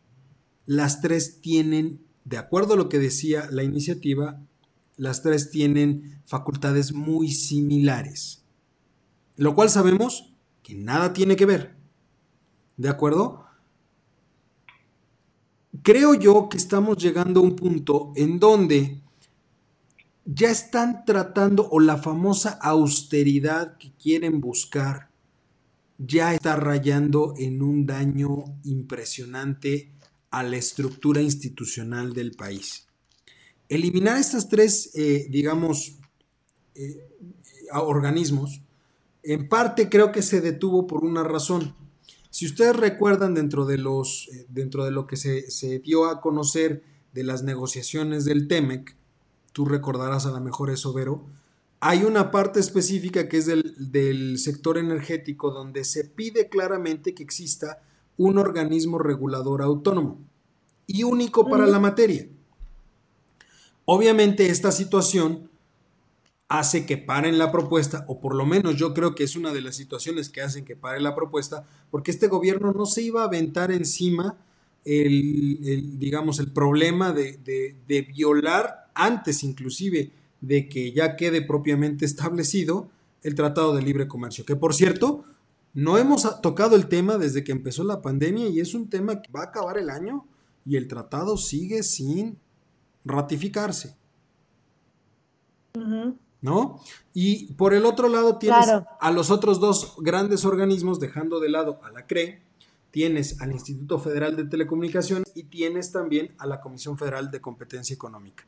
[0.67, 4.41] las tres tienen, de acuerdo a lo que decía la iniciativa,
[4.97, 8.45] las tres tienen facultades muy similares.
[9.37, 11.77] Lo cual sabemos que nada tiene que ver.
[12.77, 13.45] ¿De acuerdo?
[15.83, 19.03] Creo yo que estamos llegando a un punto en donde
[20.25, 25.11] ya están tratando o la famosa austeridad que quieren buscar
[25.99, 29.93] ya está rayando en un daño impresionante
[30.31, 32.89] a la estructura institucional del país.
[33.75, 35.99] Eliminar estas tres, eh, digamos,
[36.75, 37.09] eh,
[37.73, 38.63] organismos,
[39.23, 41.75] en parte creo que se detuvo por una razón.
[42.31, 46.21] Si ustedes recuerdan dentro de, los, eh, dentro de lo que se, se dio a
[46.21, 48.97] conocer de las negociaciones del TEMEC,
[49.53, 51.25] tú recordarás a lo mejor eso, Vero,
[51.87, 57.83] hay una parte específica que es del, sector energético donde se pide claramente que exista
[58.17, 60.19] un organismo regulador autónomo
[60.87, 62.27] y único para la materia.
[63.85, 65.51] Obviamente esta situación
[66.49, 69.61] hace que paren la propuesta, o por lo menos yo creo que es una de
[69.61, 73.27] las situaciones que hacen que pare la propuesta, porque este gobierno no se iba a
[73.27, 74.37] aventar encima
[74.85, 82.91] el, digamos, el problema de, de violar antes inclusive de que ya quede propiamente establecido
[83.23, 85.25] el Tratado de Libre Comercio, que por cierto,
[85.73, 89.33] no hemos tocado el tema desde que empezó la pandemia y es un tema que
[89.33, 90.27] va a acabar el año
[90.65, 92.39] y el tratado sigue sin
[93.05, 93.97] ratificarse.
[96.41, 96.81] ¿No?
[97.13, 98.69] Y por el otro lado tienes
[99.01, 102.43] a los otros dos grandes organismos, dejando de lado a la CRE,
[102.91, 107.95] tienes al Instituto Federal de Telecomunicaciones y tienes también a la Comisión Federal de Competencia
[107.95, 108.45] Económica.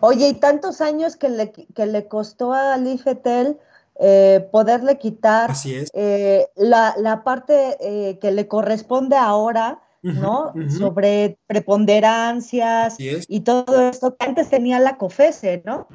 [0.00, 3.58] Oye, y tantos años que le, que le costó al IFETEL
[3.96, 5.52] eh, poderle quitar
[5.92, 10.52] eh, la, la, parte eh, que le corresponde ahora, ¿no?
[10.68, 15.88] Sobre preponderancias y todo esto que antes tenía la COFESE, ¿no?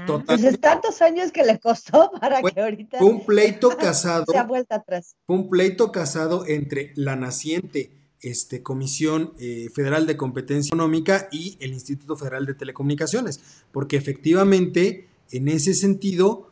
[0.00, 2.98] Entonces, tantos años que le costó para que ahorita.
[2.98, 4.24] Fue un pleito casado.
[4.28, 5.16] Se ha vuelto atrás.
[5.26, 11.56] Fue un pleito casado entre la naciente este, Comisión eh, Federal de Competencia Económica y
[11.60, 13.40] el Instituto Federal de Telecomunicaciones,
[13.72, 16.50] porque efectivamente, en ese sentido,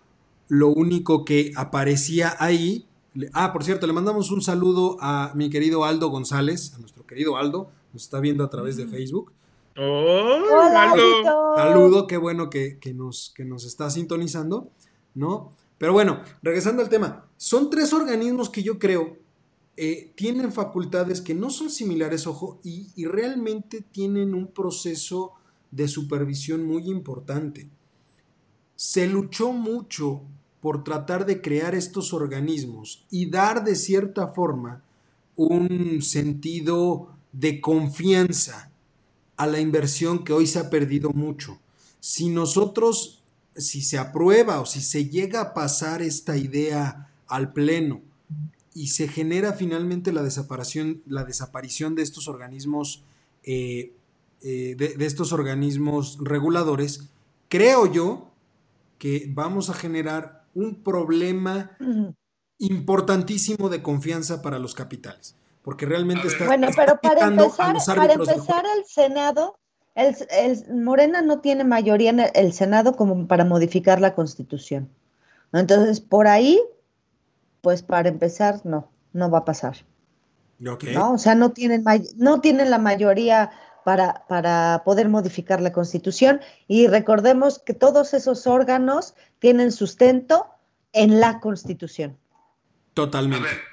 [0.48, 2.86] lo único que aparecía ahí,
[3.32, 7.36] ah, por cierto, le mandamos un saludo a mi querido Aldo González, a nuestro querido
[7.36, 8.90] Aldo, nos está viendo a través de mm.
[8.90, 9.32] Facebook.
[9.76, 11.54] Hola, Aldo.
[11.56, 14.70] Saludo, qué bueno que, nos, que nos está sintonizando,
[15.14, 15.52] ¿no?
[15.78, 19.16] Pero bueno, regresando al tema, son tres organismos que yo creo
[19.76, 25.32] eh, tienen facultades que no son similares, ojo, y, y realmente tienen un proceso
[25.70, 27.70] de supervisión muy importante.
[28.76, 30.22] Se luchó mucho
[30.60, 34.82] por tratar de crear estos organismos y dar de cierta forma
[35.36, 38.70] un sentido de confianza
[39.36, 41.58] a la inversión que hoy se ha perdido mucho.
[41.98, 43.22] Si nosotros,
[43.56, 48.02] si se aprueba o si se llega a pasar esta idea al Pleno
[48.74, 53.02] y se genera finalmente la desaparición, la desaparición de estos organismos,
[53.44, 53.92] eh,
[54.42, 57.08] eh, de, estos organismos reguladores,
[57.48, 58.30] creo yo
[58.98, 61.76] que vamos a generar un problema
[62.58, 66.46] importantísimo de confianza para los capitales, porque realmente está...
[66.46, 69.58] Bueno, pero para empezar, para empezar el Senado,
[69.94, 74.88] el, Morena no tiene mayoría en el Senado como para modificar la Constitución.
[75.52, 76.60] Entonces, por ahí
[77.60, 79.76] pues para empezar, no, no va a pasar.
[80.58, 81.12] ¿no?
[81.12, 81.84] O sea, no tienen,
[82.16, 83.50] no tienen la mayoría
[83.84, 90.46] para, para poder modificar la constitución y recordemos que todos esos órganos tienen sustento
[90.92, 92.18] en la constitución.
[92.94, 93.48] Totalmente.
[93.48, 93.64] A ver,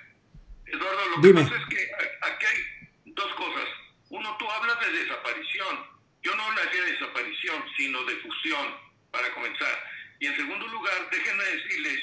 [0.66, 1.92] Eduardo, lo que pasa es que
[2.22, 3.66] aquí hay dos cosas.
[4.10, 5.78] Uno, tú hablas de desaparición.
[6.24, 8.68] Yo no hablaría de desaparición, sino de fusión,
[9.12, 9.78] para comenzar.
[10.20, 12.00] Y en segundo lugar, déjenme decirles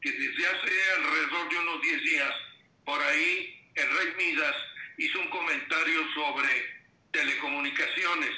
[0.00, 2.34] que desde hace alrededor de unos 10 días,
[2.84, 4.56] por ahí el Rey Midas
[4.98, 6.48] hizo un comentario sobre
[7.12, 8.30] telecomunicaciones,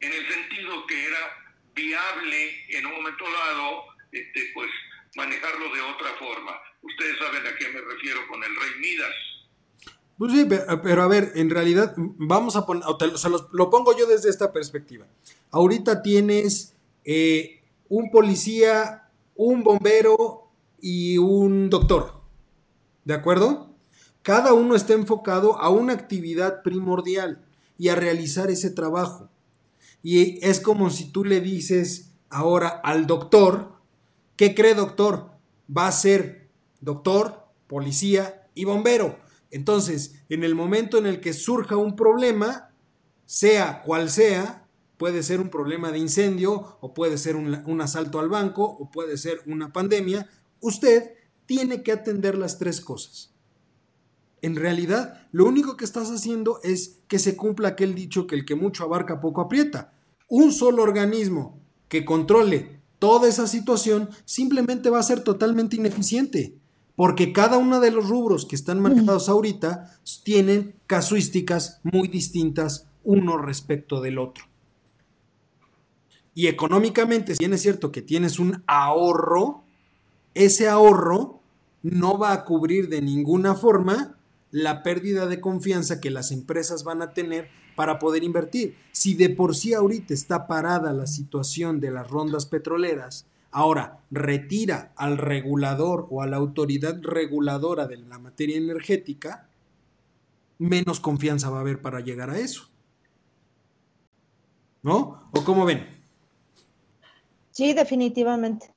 [0.00, 1.36] en el sentido que era
[1.74, 4.68] viable en un momento dado, este, pues
[5.16, 6.52] manejarlo de otra forma.
[6.82, 9.14] Ustedes saben a qué me refiero con el Rey Midas.
[10.18, 10.46] Pues sí,
[10.82, 14.52] pero a ver, en realidad, vamos a poner, o sea, lo, pongo yo desde esta
[14.52, 15.06] perspectiva.
[15.50, 22.20] Ahorita tienes eh, un policía, un bombero y un doctor.
[23.04, 23.74] ¿De acuerdo?
[24.22, 27.42] Cada uno está enfocado a una actividad primordial
[27.78, 29.30] y a realizar ese trabajo.
[30.02, 33.79] Y es como si tú le dices ahora al doctor,
[34.40, 35.32] ¿qué cree doctor?
[35.68, 36.48] Va a ser
[36.80, 39.18] doctor, policía y bombero.
[39.50, 42.72] Entonces, en el momento en el que surja un problema,
[43.26, 44.66] sea cual sea,
[44.96, 48.90] puede ser un problema de incendio o puede ser un, un asalto al banco o
[48.90, 50.26] puede ser una pandemia,
[50.60, 51.10] usted
[51.44, 53.34] tiene que atender las tres cosas.
[54.40, 58.46] En realidad, lo único que estás haciendo es que se cumpla aquel dicho que el
[58.46, 59.92] que mucho abarca poco aprieta.
[60.28, 61.60] Un solo organismo
[61.90, 66.54] que controle toda esa situación simplemente va a ser totalmente ineficiente,
[66.94, 73.38] porque cada uno de los rubros que están manejados ahorita tienen casuísticas muy distintas uno
[73.38, 74.44] respecto del otro.
[76.34, 79.64] Y económicamente, si bien es cierto que tienes un ahorro,
[80.34, 81.40] ese ahorro
[81.82, 84.18] no va a cubrir de ninguna forma
[84.50, 88.76] la pérdida de confianza que las empresas van a tener para poder invertir.
[88.92, 94.92] Si de por sí ahorita está parada la situación de las rondas petroleras, ahora retira
[94.96, 99.48] al regulador o a la autoridad reguladora de la materia energética,
[100.58, 102.68] menos confianza va a haber para llegar a eso.
[104.82, 105.28] ¿No?
[105.32, 105.86] ¿O cómo ven?
[107.50, 108.72] Sí, definitivamente.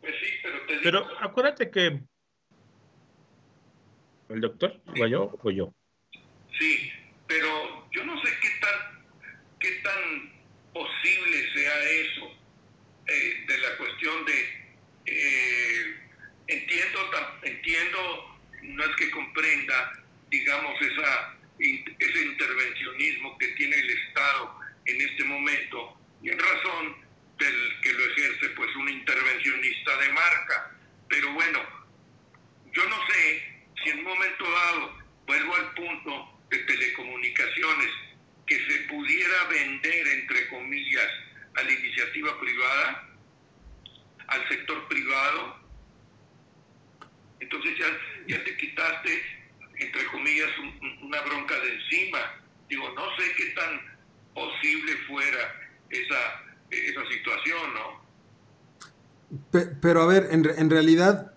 [0.00, 2.02] Pues sí, pero, pero acuérdate que
[4.28, 4.80] ¿El doctor?
[5.00, 5.72] ¿O yo o yo?
[6.58, 6.90] Sí,
[7.26, 9.04] pero yo no sé qué tan,
[9.58, 10.32] qué tan
[10.72, 12.38] posible sea eso
[13.06, 14.66] eh, de la cuestión de...
[15.06, 15.96] Eh,
[16.48, 17.10] entiendo,
[17.42, 25.24] entiendo, no es que comprenda, digamos, esa, ese intervencionismo que tiene el Estado en este
[25.24, 26.96] momento, y en razón
[27.38, 30.70] del que lo ejerce pues un intervencionista de marca.
[31.08, 31.60] Pero bueno,
[32.72, 37.90] yo no sé si en un momento dado, vuelvo al punto de telecomunicaciones,
[38.46, 41.08] que se pudiera vender, entre comillas,
[41.54, 43.08] a la iniciativa privada,
[44.28, 45.66] al sector privado,
[47.40, 47.86] entonces ya,
[48.28, 49.22] ya te quitaste,
[49.78, 50.48] entre comillas,
[51.02, 52.18] una bronca de encima.
[52.68, 53.80] Digo, no sé qué tan
[54.34, 58.06] posible fuera esa, esa situación, ¿no?
[59.80, 61.35] Pero a ver, en, en realidad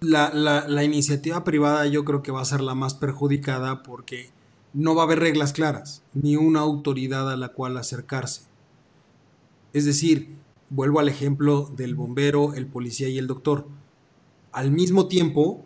[0.00, 4.30] la, iniciativa privada yo creo que va a ser la más perjudicada porque
[4.72, 8.42] no va a haber reglas claras, ni una autoridad a la cual acercarse.
[9.72, 10.36] Es decir,
[10.68, 13.66] vuelvo al ejemplo del bombero, el policía y el doctor.
[14.52, 15.64] Al mismo tiempo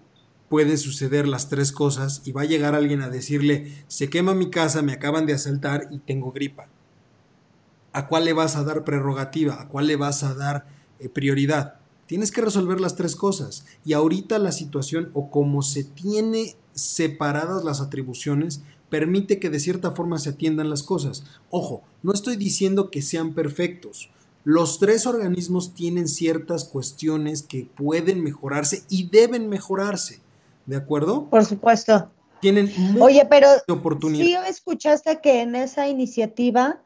[0.48, 4.50] puede suceder las tres cosas y va a llegar alguien a decirle, se quema mi
[4.50, 6.66] casa, me acaban de asaltar y tengo gripa.
[7.92, 9.60] ¿A cuál le vas a dar prerrogativa?
[9.60, 10.66] ¿A cuál le vas a dar
[10.98, 11.83] eh, prioridad?
[12.06, 13.64] Tienes que resolver las tres cosas.
[13.84, 19.92] Y ahorita la situación o como se tiene separadas las atribuciones, permite que de cierta
[19.92, 21.24] forma se atiendan las cosas.
[21.50, 24.10] Ojo, no estoy diciendo que sean perfectos.
[24.44, 30.20] Los tres organismos tienen ciertas cuestiones que pueden mejorarse y deben mejorarse.
[30.66, 31.28] ¿De acuerdo?
[31.30, 32.10] Por supuesto.
[32.40, 33.48] Tienen Oye, pero
[34.12, 36.78] sí escuchaste que en esa iniciativa,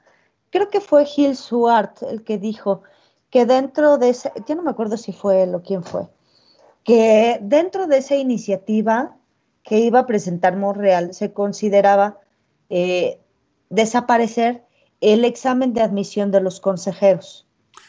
[0.51, 2.83] creo que fue Gil Suart el que dijo,
[3.31, 6.09] que dentro de ese, yo no me acuerdo si fue él o quién fue,
[6.85, 9.17] que dentro de esa iniciativa
[9.63, 12.19] que iba a presentar Monreal se consideraba
[12.71, 13.21] eh,
[13.69, 14.65] desaparecer
[15.01, 17.47] el examen de admisión de los consejeros.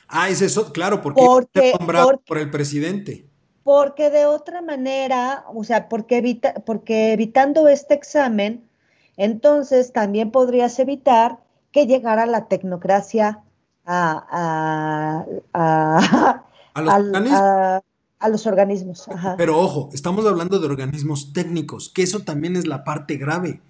[0.07, 3.25] Ah, es eso, claro, porque, porque nombrado por el presidente.
[3.63, 8.67] Porque de otra manera, o sea, porque, evita, porque evitando este examen,
[9.15, 11.39] entonces también podrías evitar
[11.71, 13.43] que llegara la tecnocracia
[13.89, 16.43] a, a,
[16.75, 17.81] a,
[18.19, 22.83] A los organismos, Pero ojo, estamos hablando de organismos técnicos, que eso también es la
[22.83, 23.61] parte grave.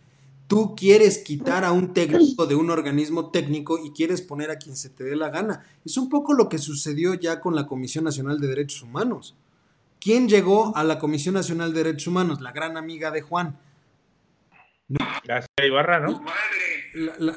[0.47, 4.75] Tú quieres quitar a un técnico de un organismo técnico y quieres poner a quien
[4.75, 5.63] se te dé la gana.
[5.85, 9.35] Es un poco lo que sucedió ya con la Comisión Nacional de Derechos Humanos.
[10.01, 12.41] ¿Quién llegó a la Comisión Nacional de Derechos Humanos?
[12.41, 13.59] La gran amiga de Juan.
[14.89, 16.23] La señora Ibarra, ¿no?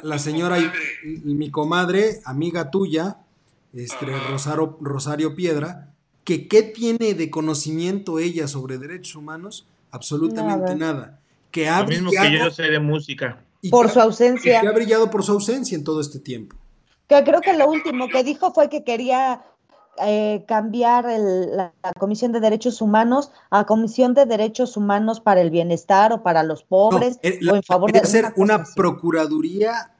[0.03, 0.57] La, señora,
[1.05, 3.18] mi comadre, amiga tuya,
[3.74, 5.92] este, Rosario, Rosario Piedra,
[6.24, 9.66] que qué tiene de conocimiento ella sobre derechos humanos?
[9.90, 11.20] Absolutamente nada.
[11.50, 13.44] Que ha Lo mismo que yo sé de música.
[13.70, 14.61] por su ausencia.
[14.62, 16.57] Que ha brillado por su ausencia en todo este tiempo.
[17.07, 19.42] Que creo que lo último que dijo fue que quería
[20.05, 26.12] eh, cambiar la, Comisión de Derechos Humanos a Comisión de Derechos Humanos para el Bienestar
[26.12, 29.92] o para los pobres eh, o en favor de hacer una procuraduría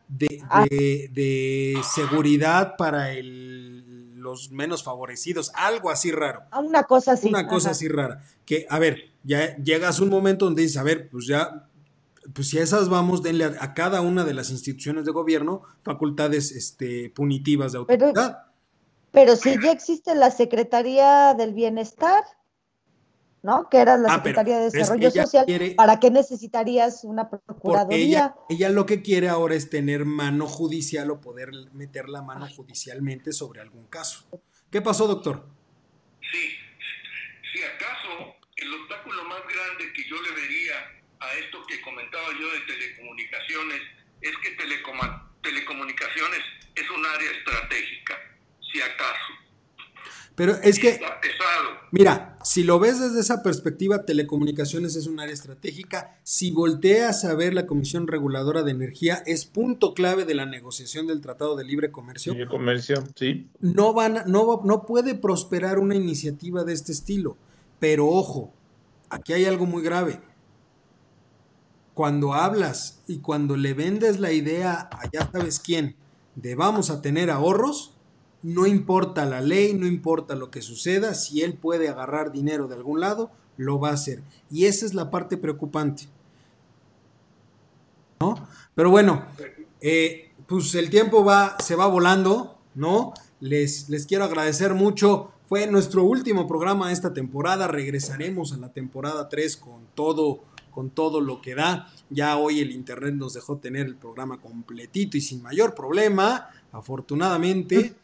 [0.49, 0.65] ah.
[0.69, 6.43] de, seguridad para los menos favorecidos, algo así raro.
[6.51, 7.29] Ah, una cosa así.
[7.29, 8.23] Una cosa así rara.
[8.45, 11.69] Que, a ver, ya llegas un momento donde dices, a ver, pues ya
[12.33, 16.53] pues si a esas vamos, denle a, cada una de las instituciones de gobierno facultades
[16.53, 18.13] este, punitivas de autoridad.
[18.15, 18.52] Pero
[19.37, 22.25] si ya existe la Secretaría del Bienestar,
[23.43, 23.69] ¿no?
[23.69, 25.47] Que era la ah, Secretaría de Desarrollo Social,
[25.77, 28.35] ¿para qué necesitarías una procuraduría?
[28.49, 33.33] Ella, lo que quiere ahora es tener mano judicial o poder meter la mano judicialmente
[33.33, 34.25] sobre algún caso.
[34.71, 35.47] ¿Qué pasó, doctor?
[36.21, 36.49] Sí,
[37.53, 40.75] si acaso el obstáculo más grande que yo le vería
[41.21, 43.81] a esto que comentaba yo de telecomunicaciones
[44.23, 44.51] es que
[45.43, 46.41] telecomunicaciones
[46.75, 48.32] es un área estratégica
[48.73, 49.43] si acaso.
[50.35, 50.99] Pero es que,
[51.91, 56.19] mira, si lo ves desde esa perspectiva, telecomunicaciones es un área estratégica.
[56.23, 61.07] Si volteas a ver la Comisión Reguladora de Energía, es punto clave de la negociación
[61.07, 62.33] del Tratado de Libre Comercio.
[62.33, 63.51] Libre Comercio, sí.
[63.61, 67.37] No, van, no, no puede prosperar una iniciativa de este estilo.
[67.79, 68.55] Pero ojo,
[69.11, 70.21] aquí hay algo muy grave.
[71.93, 75.95] Cuando hablas y cuando le vendes la idea a ya sabes quién
[76.37, 77.95] de vamos a tener ahorros,
[78.43, 82.75] no importa la ley, no importa lo que suceda, si él puede agarrar dinero de
[82.75, 84.23] algún lado, lo va a hacer.
[84.51, 86.05] Y esa es la parte preocupante.
[88.21, 88.35] ¿No?
[88.75, 89.25] Pero bueno,
[89.81, 93.15] eh, pues el tiempo va, se va volando, ¿no?
[93.41, 95.33] Les, les quiero agradecer mucho.
[95.49, 97.69] Fue nuestro último programa de esta temporada.
[97.69, 101.89] Regresaremos a la temporada 3 con todo, con todo lo que da.
[102.11, 107.95] Ya hoy el internet nos dejó tener el programa completito y sin mayor problema, afortunadamente.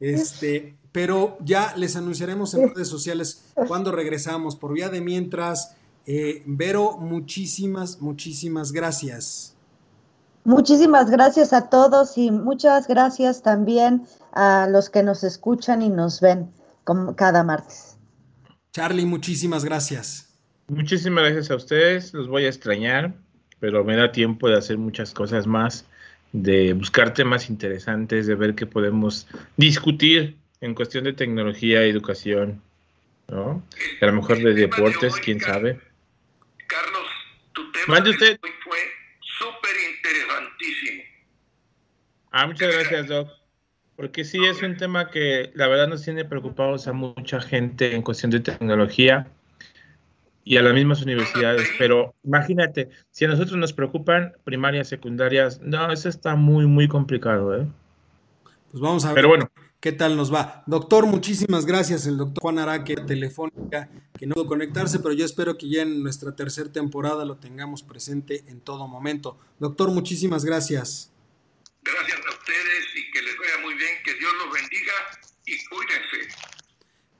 [0.00, 4.56] Este, pero ya les anunciaremos en redes sociales cuando regresamos.
[4.56, 5.76] Por vía de mientras,
[6.06, 9.54] eh, Vero, muchísimas, muchísimas gracias.
[10.44, 16.20] Muchísimas gracias a todos y muchas gracias también a los que nos escuchan y nos
[16.20, 16.50] ven
[16.84, 17.96] como cada martes.
[18.72, 20.28] Charlie, muchísimas gracias.
[20.68, 23.14] Muchísimas gracias a ustedes, los voy a extrañar,
[23.60, 25.84] pero me da tiempo de hacer muchas cosas más
[26.32, 32.62] de buscar temas interesantes, de ver qué podemos discutir en cuestión de tecnología, educación,
[33.28, 33.62] ¿no?
[34.00, 35.78] A lo mejor de deportes, quién sabe.
[36.66, 37.06] Carlos,
[37.52, 38.38] tu tema usted.
[38.64, 38.78] fue
[39.20, 41.02] súper interesantísimo.
[42.30, 43.30] Ah, muchas gracias, Doc.
[43.96, 48.02] Porque sí es un tema que la verdad nos tiene preocupados a mucha gente en
[48.02, 49.26] cuestión de tecnología
[50.44, 51.68] y a las mismas universidades.
[51.78, 57.56] Pero imagínate, si a nosotros nos preocupan primarias, secundarias, no, eso está muy, muy complicado.
[57.56, 57.66] ¿eh?
[58.70, 59.50] Pues vamos a ver bueno.
[59.80, 60.64] qué tal nos va.
[60.66, 62.06] Doctor, muchísimas gracias.
[62.06, 63.88] El doctor Juan Araque, telefónica,
[64.18, 67.82] que no pudo conectarse, pero yo espero que ya en nuestra tercera temporada lo tengamos
[67.82, 69.38] presente en todo momento.
[69.58, 71.12] Doctor, muchísimas gracias.
[71.84, 74.92] Gracias a ustedes y que les vaya muy bien, que Dios los bendiga
[75.46, 76.51] y cuídense.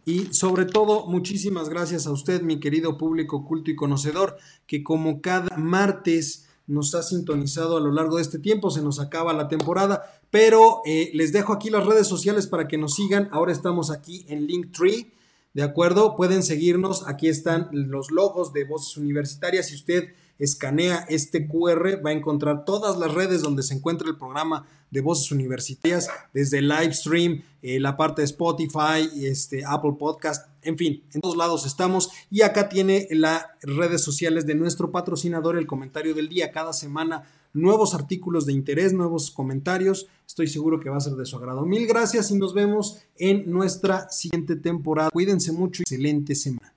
[0.05, 4.37] Y sobre todo, muchísimas gracias a usted, mi querido público culto y conocedor,
[4.67, 8.99] que como cada martes nos ha sintonizado a lo largo de este tiempo, se nos
[8.99, 13.29] acaba la temporada, pero eh, les dejo aquí las redes sociales para que nos sigan.
[13.31, 15.13] Ahora estamos aquí en Linktree,
[15.55, 16.17] ¿de acuerdo?
[16.17, 19.69] Pueden seguirnos, aquí están los logos de Voces Universitarias.
[19.69, 24.17] Si usted escanea este QR, va a encontrar todas las redes donde se encuentra el
[24.17, 30.77] programa de voces universitarias, desde Livestream, eh, la parte de Spotify, este, Apple Podcast, en
[30.77, 32.11] fin, en todos lados estamos.
[32.31, 37.25] Y acá tiene las redes sociales de nuestro patrocinador, el comentario del día, cada semana
[37.55, 40.09] nuevos artículos de interés, nuevos comentarios.
[40.27, 41.65] Estoy seguro que va a ser de su agrado.
[41.65, 45.11] Mil gracias y nos vemos en nuestra siguiente temporada.
[45.11, 46.72] Cuídense mucho y excelente semana.